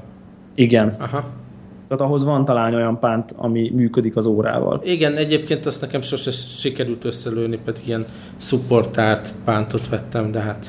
[0.54, 0.96] Igen.
[0.98, 1.24] Aha.
[1.88, 4.80] Tehát ahhoz van talán olyan pánt, ami működik az órával.
[4.84, 8.04] Igen, egyébként azt nekem sose sikerült összelőni, pedig ilyen
[8.36, 10.66] supportált pántot vettem, de hát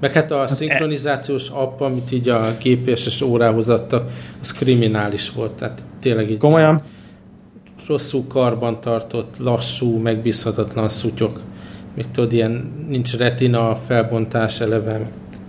[0.00, 4.10] meg hát a hát e- szinkronizációs app, amit így a GPS-es órához adtak,
[4.40, 6.82] az kriminális volt, tehát tényleg így Komolyan?
[7.86, 11.40] rosszul karban tartott, lassú, megbízhatatlan szutyok.
[11.94, 15.00] Még tudod, ilyen nincs retina felbontás eleve,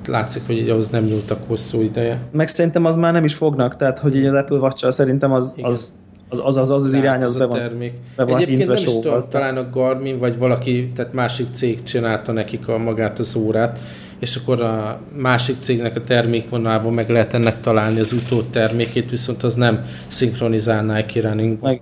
[0.08, 2.22] látszik, hogy így ahhoz nem nyúltak hosszú ideje.
[2.32, 5.56] Meg szerintem az már nem is fognak, tehát hogy így az Apple watch szerintem az,
[5.62, 5.94] az,
[6.30, 7.94] az, az, az, az, az irány, az be van, termék.
[8.16, 12.32] be van Egyébként nem is tudom, talán a Garmin, vagy valaki, tehát másik cég csinálta
[12.32, 13.80] nekik a magát az órát,
[14.20, 18.16] és akkor a másik cégnek a termékvonalában meg lehet ennek találni az
[18.52, 21.82] termékét, viszont az nem szinkronizál Nike running meg,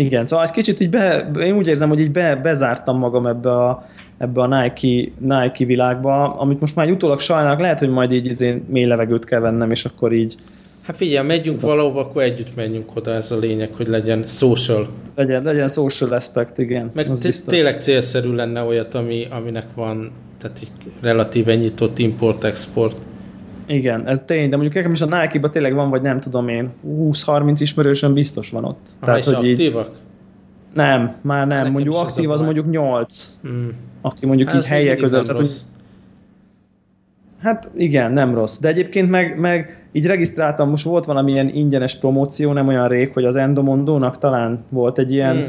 [0.00, 3.52] Igen, szóval egy kicsit így be, én úgy érzem, hogy így be, bezártam magam ebbe
[3.52, 3.86] a,
[4.18, 8.26] ebbe a Nike, Nike világba, amit most már egy utólag sajnálok, lehet, hogy majd így
[8.26, 10.36] izén mély levegőt kell vennem, és akkor így
[10.82, 11.76] Hát figyelj, megyünk Tudom.
[11.76, 14.88] valahova, akkor együtt menjünk oda, ez a lényeg, hogy legyen social.
[15.14, 16.90] Legyen, legyen social aspect, igen.
[16.94, 17.10] Meg
[17.46, 22.96] tényleg célszerű lenne olyat, ami, aminek van tehát így relatíven nyitott import-export.
[23.70, 26.70] Igen, ez tény, de mondjuk nekem is a Nike-ba tényleg van, vagy nem tudom én,
[26.88, 28.88] 20-30 ismerősöm biztos van ott.
[29.00, 29.88] Aha, Tehát, hogy aktívak?
[29.88, 29.98] Így,
[30.74, 31.56] nem, már nem.
[31.56, 33.38] Nekem mondjuk aktív az, az mondjuk 8.
[33.48, 33.68] Mm.
[34.00, 35.24] Aki mondjuk hát így helyek között.
[35.24, 35.60] Tehát, rossz.
[37.40, 38.58] Hát igen, nem rossz.
[38.58, 43.24] De egyébként meg, meg így regisztráltam, most volt valamilyen ingyenes promóció, nem olyan rég, hogy
[43.24, 45.48] az Endomondónak talán volt egy ilyen, mm.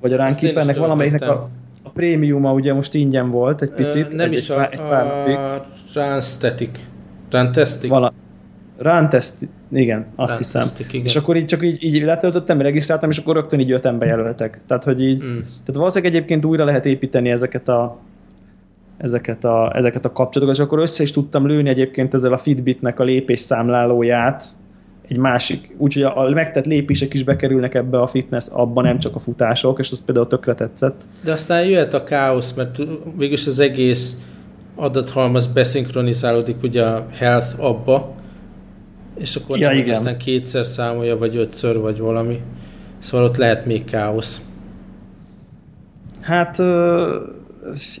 [0.00, 1.48] vagy a Runkeepernek valamelyiknek a
[1.86, 4.12] a prémiuma ugye most ingyen volt egy picit.
[4.12, 6.78] Ö, nem egy, is egy, a, egy pár a Runstatic.
[7.34, 7.90] Runtastic.
[7.90, 8.12] Vala,
[8.78, 9.34] Runtest,
[9.72, 10.86] igen, azt Runtastic, hiszem.
[10.88, 11.04] Igen.
[11.04, 14.60] És akkor így csak így, így letöltöttem, regisztráltam, és akkor rögtön így öten bejelöltek.
[14.66, 15.38] Tehát, hogy így, mm.
[15.38, 17.98] tehát valószínűleg egyébként újra lehet építeni ezeket a
[18.96, 23.00] ezeket a, ezeket a kapcsolatokat, és akkor össze is tudtam lőni egyébként ezzel a Fitbitnek
[23.00, 24.44] a lépésszámlálóját,
[25.08, 29.14] egy másik, úgyhogy a, a megtett lépések is bekerülnek ebbe a fitness, abban nem csak
[29.14, 31.02] a futások, és az például tökre tetszett.
[31.24, 32.78] De aztán jöhet a káosz, mert
[33.16, 34.24] végülis az egész
[34.74, 38.14] adathalmaz beszinkronizálódik ugye a health abba,
[39.18, 39.90] és akkor ja, nem igen.
[39.90, 42.40] aztán kétszer számolja, vagy ötször, vagy valami.
[42.98, 44.42] Szóval ott lehet még káosz.
[46.20, 46.62] Hát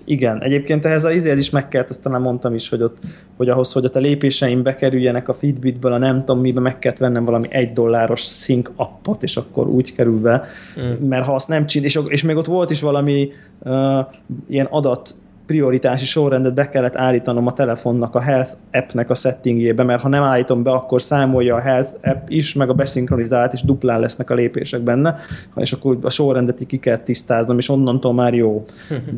[0.04, 2.98] igen, egyébként ehhez a izéhez is meg kellett, talán mondtam is, hogy, ott,
[3.36, 6.98] hogy ahhoz, hogy a te lépéseim bekerüljenek a Fitbitből, a nem tudom mibe, meg kellett
[6.98, 10.44] vennem valami egy dolláros sync appot, és akkor úgy kerül be,
[10.80, 11.06] mm.
[11.08, 14.06] mert ha azt nem csinál, és, és még ott volt is valami uh,
[14.48, 15.14] ilyen adat
[15.46, 20.22] prioritási sorrendet be kellett állítanom a telefonnak, a Health appnek a settingjébe, mert ha nem
[20.22, 24.34] állítom be, akkor számolja a Health app is, meg a beszinkronizált, és duplán lesznek a
[24.34, 25.16] lépések benne,
[25.56, 28.64] és akkor a sorrendet ki kell tisztáznom, és onnantól már jó.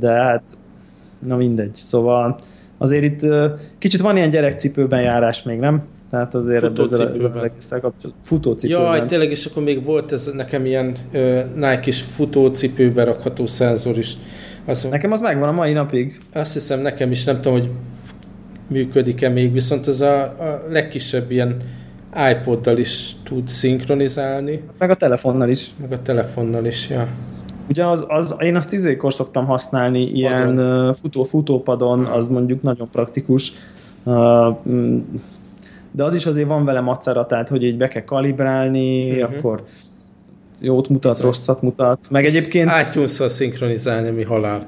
[0.01, 0.43] De hát,
[1.19, 1.75] na mindegy.
[1.75, 2.39] Szóval
[2.79, 3.27] azért itt
[3.79, 5.83] kicsit van ilyen gyerekcipőben járás még, nem?
[6.11, 7.13] Tehát azért ezzel,
[7.59, 8.23] ezzel kapcsolatban.
[8.23, 8.85] Futócipőben.
[8.85, 14.17] Jaj, tényleg, és akkor még volt ez nekem ilyen uh, Nike-is futócipőbe rakható szenzor is.
[14.67, 16.19] Azt, nekem az megvan a mai napig.
[16.33, 17.71] Azt hiszem nekem is, nem tudom, hogy
[18.69, 21.57] működik-e még, viszont ez a, a legkisebb ilyen
[22.31, 24.61] iPoddal is tud szinkronizálni.
[24.79, 25.71] Meg a telefonnal is.
[25.81, 27.09] Meg a telefonnal is, ja.
[27.69, 30.95] Ugye az, az, én azt izékor szoktam használni, ilyen Padon.
[30.95, 32.13] futó, futópadon, hmm.
[32.13, 33.53] az mondjuk nagyon praktikus.
[34.69, 34.99] Mm,
[35.91, 39.37] de az is azért van vele macera, tehát hogy így be kell kalibrálni, uh-huh.
[39.37, 39.65] akkor
[40.61, 41.35] jót mutat, Viszont.
[41.35, 42.07] rosszat mutat.
[42.11, 42.71] Meg egyébként...
[42.89, 44.67] itunes szinkronizálni, mi halál.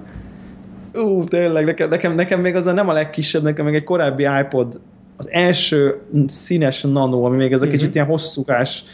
[0.94, 4.26] Ú, tényleg, nekem, nekem, nekem még az a nem a legkisebb, nekem még egy korábbi
[4.40, 4.80] iPod,
[5.16, 7.78] az első színes nano, ami még ez a uh-huh.
[7.78, 8.84] kicsit ilyen hosszúkás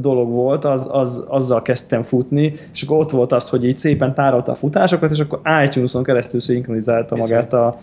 [0.00, 4.14] dolog volt, az, az, azzal kezdtem futni, és akkor ott volt az, hogy így szépen
[4.14, 7.78] tárolta a futásokat, és akkor iTunes-on keresztül szinkronizálta magát, a,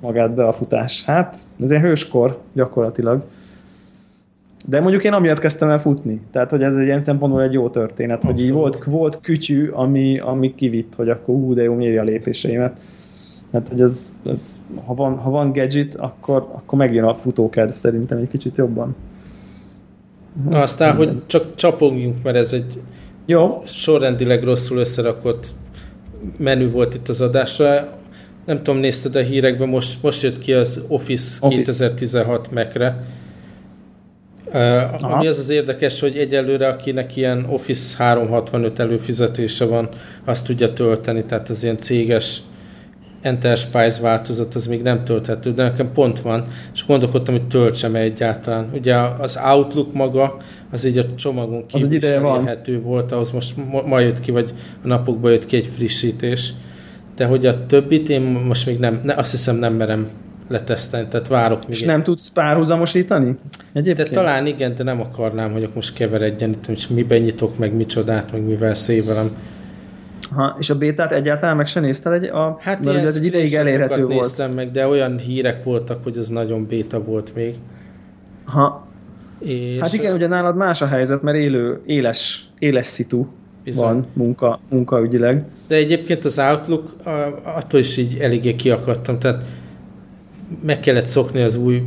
[0.00, 1.04] magát be a futás.
[1.04, 3.22] Hát, ez ilyen hőskor gyakorlatilag.
[4.64, 6.20] De mondjuk én amiatt kezdtem el futni.
[6.30, 8.36] Tehát, hogy ez egy ilyen szempontból egy jó történet, Abszolút.
[8.36, 12.04] hogy így volt, volt kütyű, ami, ami kivitt, hogy akkor hú, de jó, mérje a
[12.04, 12.80] lépéseimet.
[13.52, 18.18] Hát, hogy ez, ez ha, van, ha van gadget, akkor, akkor megjön a futókedv szerintem
[18.18, 18.94] egy kicsit jobban.
[20.48, 22.80] Na, aztán, hogy csak csapogjunk, mert ez egy
[23.26, 23.62] jó.
[23.66, 25.46] sorrendileg rosszul összerakott
[26.38, 27.90] menü volt itt az adásra.
[28.46, 31.56] Nem tudom, nézted a hírekben, most, most jött ki az Office, Office.
[31.56, 33.04] 2016 Mac-re,
[34.54, 39.88] Uh, ami az az érdekes, hogy egyelőre akinek ilyen Office 365 előfizetése van,
[40.24, 42.40] azt tudja tölteni, tehát az ilyen céges
[43.22, 46.44] Enterprise változat az még nem tölthető, de nekem pont van,
[46.74, 48.70] és gondolkodtam, hogy töltsem -e egyáltalán.
[48.74, 50.36] Ugye az Outlook maga,
[50.70, 54.52] az így a csomagon kívül is elérhető volt, ahhoz most ma, ma jött ki, vagy
[54.84, 56.52] a napokban jött ki egy frissítés,
[57.16, 60.08] de hogy a többit én most még nem, ne, azt hiszem nem merem
[60.48, 61.76] letesztelni, tehát várok még.
[61.76, 63.36] És nem tudsz párhuzamosítani?
[63.72, 64.08] Egyébként?
[64.08, 68.32] De talán igen, de nem akarnám, hogy most keveredjen itt, hogy miben nyitok meg micsodát,
[68.32, 69.30] meg mivel szévelem.
[70.34, 72.12] Ha, és a bétát egyáltalán meg se nézted?
[72.12, 74.20] Egy, a, hát ilyen ez egy ideig elérhető volt.
[74.20, 77.54] néztem meg, de olyan hírek voltak, hogy ez nagyon béta volt még.
[78.44, 78.86] Ha.
[79.38, 83.26] És hát igen, ugye nálad más a helyzet, mert élő, éles, éles szitu
[83.64, 83.84] Bizony.
[83.84, 85.44] van munka, munkaügyileg.
[85.68, 86.94] De egyébként az Outlook
[87.42, 89.44] attól is így eléggé kiakadtam, tehát
[90.62, 91.82] meg kellett szokni az új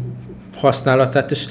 [0.55, 1.47] használatát, és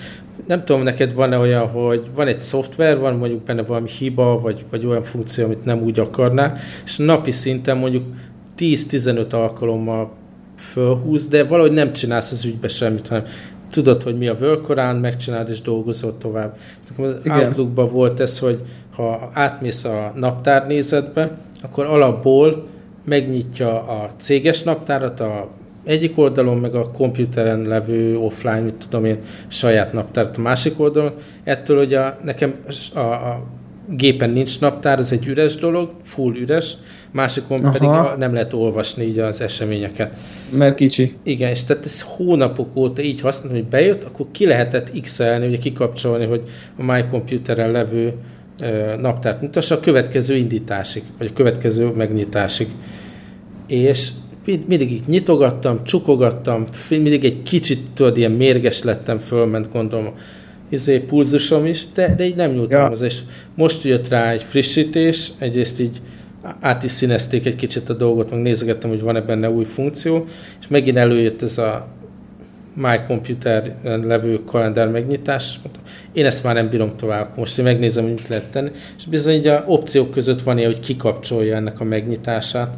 [0.46, 4.64] nem tudom, neked van-e olyan, hogy van egy szoftver, van mondjuk benne valami hiba, vagy,
[4.70, 6.54] vagy olyan funkció, amit nem úgy akarná,
[6.84, 8.04] és napi szinten mondjuk
[8.58, 10.12] 10-15 alkalommal
[10.58, 13.24] fölhúz, de valahogy nem csinálsz az ügybe semmit, hanem
[13.70, 16.56] tudod, hogy mi a workaround, megcsináld és dolgozol tovább.
[16.96, 18.58] Az Outlookban volt ez, hogy
[18.96, 22.66] ha átmész a naptárnézetbe, akkor alapból
[23.04, 25.50] megnyitja a céges naptárat, a
[25.84, 29.18] egyik oldalon, meg a komputeren levő offline, mit tudom én,
[29.48, 31.12] saját naptárat a másik oldalon.
[31.44, 32.54] Ettől, hogy a, nekem
[32.94, 33.42] a, a
[33.88, 36.76] gépen nincs naptár, ez egy üres dolog, full üres,
[37.10, 37.70] másikon Aha.
[37.70, 40.16] pedig nem lehet olvasni így az eseményeket.
[40.50, 41.14] Mert kicsi.
[41.22, 45.58] Igen, és tehát ez hónapok óta így használtam, hogy bejött, akkor ki lehetett x-elni, ugye
[45.58, 46.42] kikapcsolni, hogy
[46.76, 48.12] a My Computeren levő
[49.00, 52.68] naptárt mutassa a következő indításig, vagy a következő megnyitásig.
[53.66, 54.10] És
[54.44, 60.12] mindig így nyitogattam, csukogattam, mindig egy kicsit, tudod, ilyen mérges lettem, fölment gondolom
[60.68, 62.88] izé, pulzusom is, de, de így nem nyúltam ja.
[62.88, 63.18] az, és
[63.54, 66.00] most jött rá egy frissítés, egyrészt így
[66.60, 70.26] át is színezték egy kicsit a dolgot, meg nézegettem, hogy van-e benne új funkció,
[70.60, 71.88] és megint előjött ez a
[72.76, 75.82] My Computer levő kalendár megnyitás, és mondtam,
[76.12, 79.34] én ezt már nem bírom tovább, most én megnézem, hogy mit lehet tenni, és bizony
[79.34, 82.74] így a opciók között van ilyen, hogy kikapcsolja ennek a megnyitását,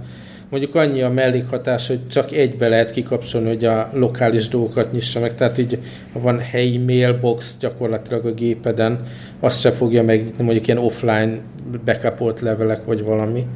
[0.50, 5.34] Mondjuk annyi a mellékhatás, hogy csak egybe lehet kikapcsolni, hogy a lokális dolgokat nyissa meg,
[5.34, 5.78] tehát így
[6.12, 9.00] ha van helyi mailbox gyakorlatilag a gépeden,
[9.40, 11.38] azt se fogja megnyitni, mondjuk ilyen offline
[11.84, 13.46] backupolt levelek vagy valami.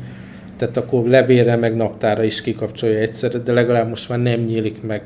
[0.56, 5.02] Tehát akkor levélre meg naptára is kikapcsolja egyszerre, de legalább most már nem nyílik meg.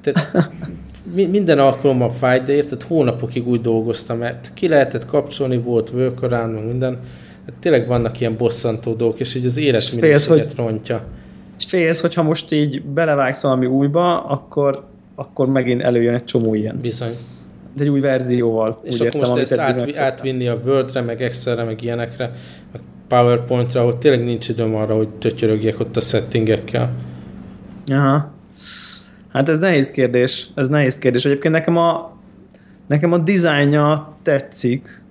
[0.00, 0.50] Tehát
[1.30, 6.98] minden alkalommal fáj, de érted, hónapokig úgy dolgoztam, mert ki lehetett kapcsolni, volt workaround, minden,
[7.46, 11.04] hát tényleg vannak ilyen bosszantó dolgok, és így az életminőséget hogy, rontja.
[11.58, 14.84] És félsz, hogyha most így belevágsz valami újba, akkor,
[15.14, 16.78] akkor megint előjön egy csomó ilyen.
[16.80, 17.12] Bizony.
[17.76, 18.80] De egy új verzióval.
[18.82, 22.32] És akkor értem, most ezt át, átvinni a Wordre, meg Excelre, meg ilyenekre,
[22.72, 26.94] meg PowerPointra, ahol tényleg nincs időm arra, hogy tötyörögjek ott a settingekkel.
[27.86, 28.32] Aha.
[29.32, 30.48] Hát ez nehéz kérdés.
[30.54, 31.24] Ez nehéz kérdés.
[31.24, 32.16] Egyébként nekem a,
[32.86, 35.01] nekem a dizájnja tetszik,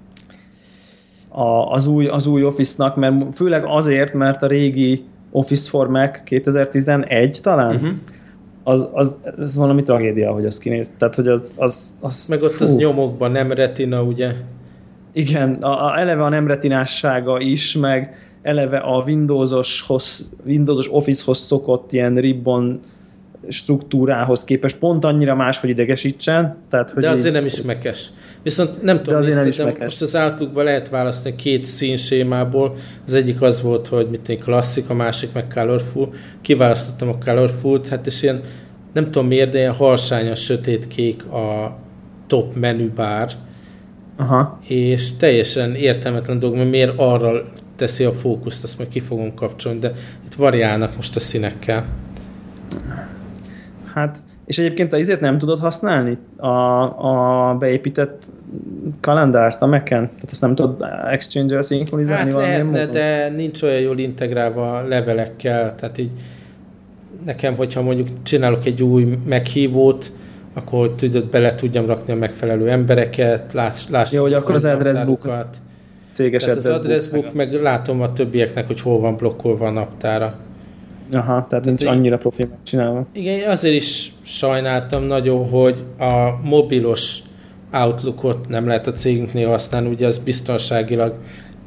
[1.32, 6.24] a, az, új, az új Office-nak, mert főleg azért, mert a régi Office for Mac
[6.24, 7.90] 2011 talán, uh-huh.
[8.64, 10.94] az, az, az valami tragédia, hogy az kinéz.
[10.98, 11.54] Tehát, hogy az...
[11.58, 12.64] az, az Meg ott fú.
[12.64, 14.34] az nyomokban nem retina, ugye?
[15.14, 21.94] Igen, a, a, eleve a nem retinássága is, meg eleve a Windowsos, Windowsos Office-hoz szokott
[21.94, 22.80] ilyen ribbon
[23.48, 26.58] struktúrához képest pont annyira más, hogy idegesítsen.
[26.70, 27.34] Tehát, hogy de azért így...
[27.34, 28.12] nem is mekes.
[28.44, 32.76] Viszont nem tudom, azért nem is de most az outlook lehet választani két színsémából.
[33.06, 36.14] Az egyik az volt, hogy mit egy klasszik, a másik meg colorful.
[36.42, 38.42] Kiválasztottam a colorful hát és ilyen
[38.94, 41.78] nem tudom miért, de ilyen harsányos sötétkék a
[42.28, 43.32] top menübár.
[44.18, 44.60] Aha.
[44.68, 47.44] És teljesen értelmetlen dolog, mert miért arra
[47.76, 49.94] teszi a fókuszt, azt meg ki fogom kapcsolni, de
[50.26, 51.86] itt variálnak most a színekkel.
[53.94, 54.18] Hát,
[54.52, 56.18] és egyébként a izét nem tudod használni?
[56.38, 56.48] A,
[57.50, 58.26] a beépített
[59.00, 60.06] kalendárt a Mac-en?
[60.06, 65.98] Tehát ezt nem tudod Exchange-el szinkronizálni hát lehetne, de nincs olyan jól integrálva levelekkel, tehát
[65.98, 66.10] így
[67.26, 70.12] nekem, hogyha mondjuk csinálok egy új meghívót,
[70.54, 75.00] akkor tudod, bele tudjam rakni a megfelelő embereket, láss, láss Jó, hogy akkor az address
[76.12, 79.72] céges Tehát az address book, meg, meg látom a többieknek, hogy hol van blokkolva a
[79.72, 80.36] naptára.
[81.12, 83.06] Aha, tehát, tehát nincs annyira profi megcsinálva.
[83.14, 87.20] Igen, azért is sajnáltam nagyon, hogy a mobilos
[87.74, 91.14] Outlookot nem lehet a cégünknél használni, ugye az biztonságilag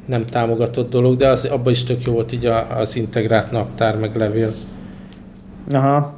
[0.05, 4.15] nem támogatott dolog, de az, abban is tök jó volt így az integrált naptár meg
[4.15, 4.49] levél.
[5.71, 6.13] Aha.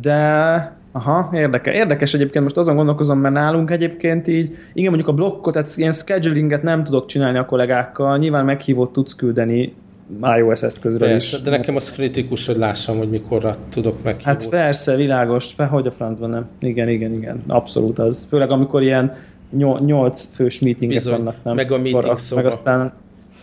[0.00, 1.74] De Aha, érdekes.
[1.74, 5.92] Érdekes egyébként, most azon gondolkozom, mert nálunk egyébként így, igen, mondjuk a blokkot, tehát ilyen
[5.92, 9.74] schedulinget nem tudok csinálni a kollégákkal, nyilván meghívót tudsz küldeni
[10.38, 11.42] iOS eszközről persze, is.
[11.42, 14.22] De nekem az kritikus, hogy lássam, hogy mikorra tudok meg.
[14.22, 16.48] Hát persze, világos, hogy a francban nem.
[16.58, 18.26] Igen, igen, igen, abszolút az.
[18.28, 19.16] Főleg amikor ilyen
[19.84, 21.54] nyolc fős meetingek Bizony, vannak, nem?
[21.54, 22.42] Meg a meeting akkor, szoba.
[22.42, 22.92] Meg aztán...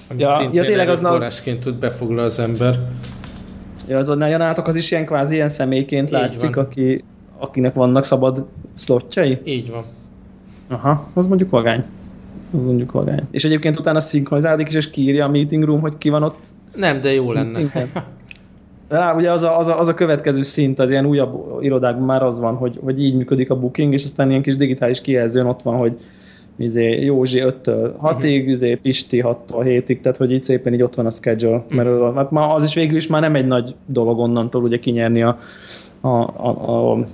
[0.07, 2.79] Amit ja, ja, tényleg az forrásként tud befoglal az ember.
[3.87, 7.03] Ja, az a nátok az is ilyen kvázi ilyen személyként Így látszik, aki,
[7.37, 9.37] akinek vannak szabad szlotjai?
[9.43, 9.83] Így van.
[10.67, 11.85] Aha, az mondjuk vagány
[12.53, 13.21] az mondjuk vagány.
[13.31, 16.39] És egyébként utána szinkronizálódik is, és kiírja a meeting room, hogy ki van ott.
[16.75, 17.59] Nem, de jó lenne.
[18.87, 22.23] Rá, ugye az a, az, a, az a következő szint, az ilyen újabb irodákban már
[22.23, 25.61] az van, hogy, hogy így működik a booking, és aztán ilyen kis digitális kijelzőn ott
[25.61, 25.97] van, hogy
[26.55, 28.49] izé, Józsi 5-től 6-ig, uh-huh.
[28.49, 31.55] izé, Pisti 6-tól 7-ig, tehát hogy így szépen így ott van a schedule.
[31.55, 31.75] Uh-huh.
[31.75, 35.23] Mert hát ma az is végül is már nem egy nagy dolog onnantól ugye kinyerni
[35.23, 35.37] a,
[36.01, 37.05] a, a, a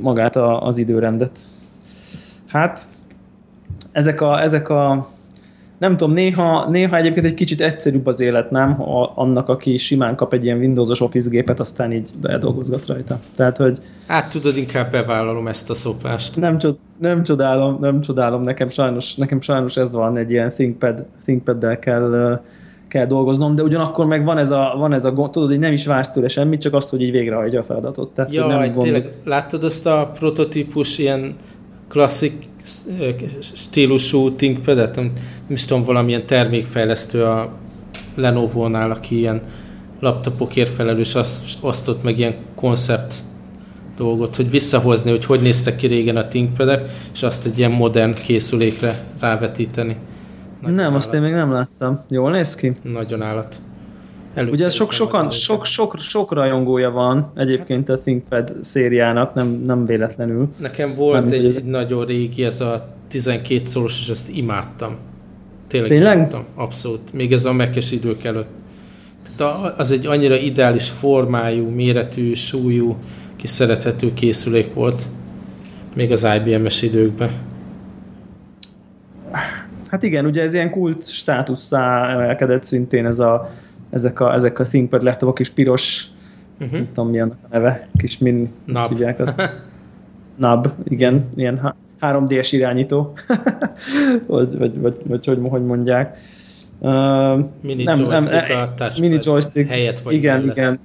[0.00, 1.38] magát a, az időrendet.
[2.46, 2.80] Hát,
[3.92, 5.08] ezek a, ezek a
[5.80, 8.82] nem tudom, néha, néha egyébként egy kicsit egyszerűbb az élet, nem?
[8.82, 13.18] A, annak, aki simán kap egy ilyen Windows-os Office gépet, aztán így bedolgozgat rajta.
[13.36, 13.78] Tehát, hogy...
[14.06, 16.36] Hát tudod, inkább bevállalom ezt a szopást.
[16.36, 21.06] Nem, csod, nem csodálom, nem csodálom, nekem sajnos, nekem sajnos ez van, egy ilyen ThinkPad,
[21.22, 22.40] ThinkPad-del kell,
[22.88, 25.72] kell dolgoznom, de ugyanakkor meg van ez a, van ez a gond, tudod, hogy nem
[25.72, 28.14] is vársz tőle semmit, csak azt, hogy így végrehajtja a feladatot.
[28.14, 28.82] Tehát, ja, nem gond...
[28.82, 31.34] tényleg, láttad azt a prototípus ilyen
[31.88, 32.48] klasszik
[33.40, 35.04] stílusú ThinkPad-et, nem,
[35.46, 37.52] nem is tudom, valamilyen termékfejlesztő a
[38.14, 39.40] Lenovo-nál, aki ilyen
[40.00, 43.14] laptopokért felelős, azt osztott meg ilyen koncept
[43.96, 48.14] dolgot, hogy visszahozni, hogy hogy néztek ki régen a ThinkPad-ek, és azt egy ilyen modern
[48.14, 49.96] készülékre rávetíteni.
[50.60, 50.96] Nagyon nem, állat.
[50.96, 52.00] azt én még nem láttam.
[52.08, 52.72] Jól néz ki?
[52.82, 53.60] Nagyon állat.
[54.34, 59.86] Elő Ugye sok, sokan, sok, sok, sok rajongója van egyébként a ThinkPad szériának, nem, nem
[59.86, 60.48] véletlenül.
[60.56, 61.56] Nekem volt Mármint, egy, ez...
[61.56, 64.96] egy nagyon régi, ez a 12 szoros, és ezt imádtam.
[65.66, 66.16] Tényleg, Tényleg?
[66.16, 67.12] imádtam, abszolút.
[67.12, 68.48] Még ez a mekes idők előtt.
[69.36, 72.96] Tehát az egy annyira ideális formájú, méretű, súlyú,
[73.36, 75.02] kis szerethető készülék volt.
[75.94, 77.30] Még az IBM-es időkben.
[79.90, 83.50] Hát igen, ugye ez ilyen kult státuszá emelkedett szintén ez a
[83.90, 86.06] ezek a, ezek a ThinkPad laptopok kis piros,
[86.60, 86.72] uh-huh.
[86.72, 88.88] nem tudom mi a neve, kis min, Nab.
[88.88, 89.60] hívják azt.
[90.36, 93.12] Nab, igen, ilyen 3D-es irányító,
[94.26, 96.18] vagy, vagy, vagy, vagy hogy, hogy mondják.
[96.78, 96.90] Uh,
[97.60, 100.56] mini nem, joystick nem, a mini joystick helyett vagy Igen, mellett.
[100.56, 100.78] igen.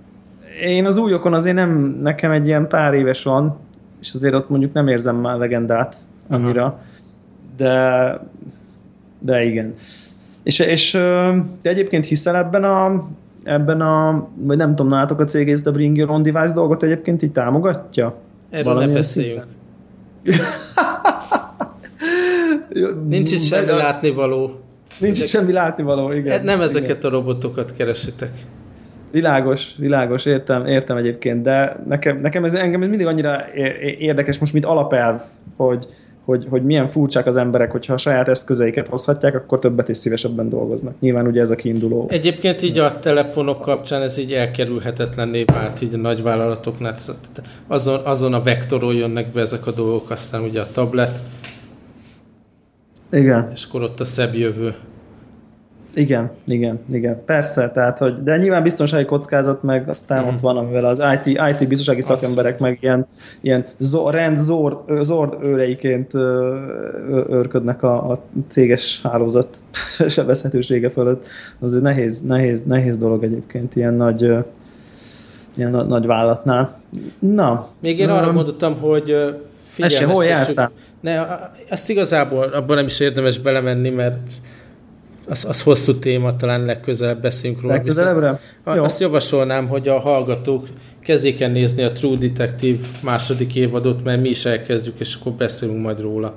[0.64, 3.58] Én az újokon azért nem, nekem egy ilyen pár éves van,
[4.02, 5.96] és azért ott mondjuk nem érzem már legendát
[6.28, 6.82] annyira, Aha.
[7.58, 8.20] de
[9.20, 9.74] de igen.
[10.46, 10.92] És, és
[11.62, 13.08] te egyébként hiszel ebben a,
[13.44, 16.84] ebben a, vagy nem tudom, nálatok a cég ezt a Bring Your Own Device dolgot
[16.84, 18.16] egyébként így támogatja?
[18.50, 19.46] Erről ne beszéljünk.
[23.08, 24.60] Nincs itt semmi látnivaló.
[25.00, 26.32] Nincs itt semmi látnivaló, igen.
[26.32, 27.12] Hát nem ezeket igen.
[27.12, 28.32] a robotokat keresitek.
[29.12, 33.46] Világos, világos, értem, értem egyébként, de nekem, nekem ez engem mindig annyira
[33.98, 35.22] érdekes most, mint alapelv,
[35.58, 35.88] hogy,
[36.26, 40.50] hogy, hogy milyen furcsák az emberek, hogyha a saját eszközeiket hozhatják, akkor többet is szívesebben
[40.50, 40.94] dolgoznak.
[41.00, 42.08] Nyilván ugye ez a kiinduló.
[42.10, 46.96] Egyébként így a telefonok kapcsán ez így elkerülhetetlenné vált így a nagyvállalatoknál.
[47.68, 51.22] Azon, azon a vektoron jönnek be ezek a dolgok, aztán ugye a tablet.
[53.12, 53.50] Igen.
[53.54, 54.76] És akkor ott a szebb jövő.
[55.96, 57.24] Igen, igen, igen.
[57.26, 60.28] Persze, tehát, hogy, de nyilván biztonsági kockázat, meg aztán mm.
[60.28, 62.22] ott van, amivel az IT, IT biztonsági Abszolút.
[62.22, 63.08] szakemberek meg ilyen,
[63.42, 66.14] ilyen zor, rend zord, zord őreiként
[67.30, 69.58] őrködnek a, a céges hálózat
[70.08, 71.28] sebezhetősége fölött.
[71.60, 74.22] Az egy nehéz, nehéz, nehéz dolog egyébként, ilyen nagy,
[75.56, 76.80] ilyen nagy, vállalatnál.
[77.20, 77.68] Na.
[77.80, 79.04] Még én arra mondottam, hogy
[79.64, 80.12] figyelmeztessük.
[80.12, 80.72] hol jártál?
[81.02, 81.26] Ne,
[81.70, 84.18] ezt igazából abban nem is érdemes belemenni, mert
[85.28, 87.74] az, az hosszú téma, talán legközelebb beszélünk róla.
[87.74, 88.40] Legközelebbre?
[88.76, 88.84] Jó.
[88.84, 90.68] Azt javasolnám, hogy a hallgatók
[91.00, 95.82] kezdjék el nézni a True Detective második évadot, mert mi is elkezdjük, és akkor beszélünk
[95.82, 96.34] majd róla.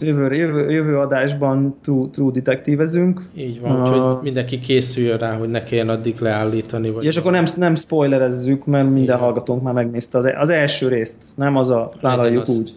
[0.00, 3.22] Jövő, jövő, jövő adásban True, true Detective-ezünk.
[3.34, 6.90] Így van, uh, úgyhogy mindenki készüljön rá, hogy ne kelljen addig leállítani.
[6.90, 9.18] Vagy és akkor nem, nem spoilerezzük, mert minden Igen.
[9.18, 12.56] hallgatónk már megnézte az, az első részt, nem az a, vállaljuk az.
[12.56, 12.74] úgy.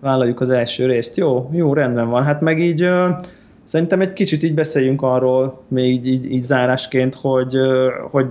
[0.00, 1.16] Vállaljuk az első részt.
[1.16, 2.22] Jó, jó, rendben van.
[2.22, 2.88] Hát meg így
[3.72, 7.56] Szerintem egy kicsit így beszéljünk arról, még így, így, zárásként, hogy,
[8.10, 8.26] hogy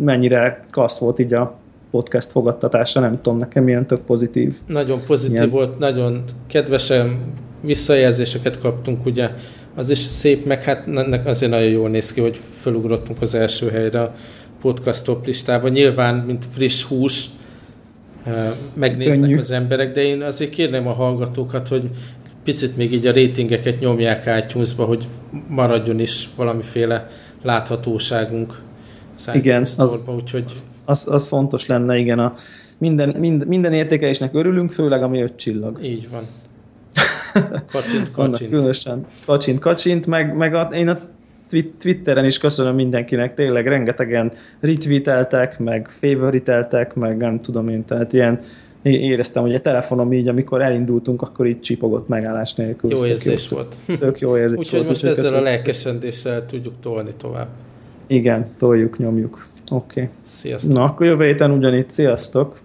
[0.00, 1.58] mennyire klassz volt így a
[1.90, 4.56] podcast fogadtatása, nem tudom, nekem ilyen tök pozitív.
[4.66, 5.50] Nagyon pozitív ilyen.
[5.50, 7.18] volt, nagyon kedvesen
[7.60, 9.30] visszajelzéseket kaptunk, ugye
[9.74, 10.86] az is szép, meg hát
[11.24, 14.14] azért nagyon jól néz ki, hogy felugrottunk az első helyre a
[14.60, 15.70] podcast top listában.
[15.70, 17.26] Nyilván, mint friss hús,
[18.74, 19.38] megnéznek Könnyű.
[19.38, 21.90] az emberek, de én azért kérném a hallgatókat, hogy
[22.44, 25.08] picit még így a ratingeket nyomják itunes hogy
[25.48, 27.08] maradjon is valamiféle
[27.42, 28.58] láthatóságunk
[29.32, 30.52] igen, az, úgyhogy...
[30.84, 32.18] az, az, fontos lenne, igen.
[32.18, 32.34] A
[32.78, 35.78] minden, minden, minden értékelésnek örülünk, főleg ami öt csillag.
[35.82, 36.26] Így van.
[37.72, 38.50] Kacsint, kacsint.
[38.50, 40.98] különösen kacsint, kacsint, meg, meg a, én a
[41.78, 48.40] Twitteren is köszönöm mindenkinek, tényleg rengetegen retweeteltek, meg favoriteltek, meg nem tudom én, tehát ilyen
[48.82, 52.90] éreztem, hogy a telefonom így, amikor elindultunk, akkor így csipogott megállás nélkül.
[52.90, 53.76] Jó érzés jó, volt.
[53.98, 54.88] Tök jó érzés Úgyhogy volt.
[54.88, 57.48] most ezzel a lelkesendéssel tudjuk tolni tovább.
[58.06, 59.46] Igen, toljuk, nyomjuk.
[59.70, 60.00] Oké.
[60.00, 60.12] Okay.
[60.24, 60.72] Sziasztok.
[60.72, 61.90] Na, akkor jövő héten ugyanitt.
[61.90, 62.60] Sziasztok!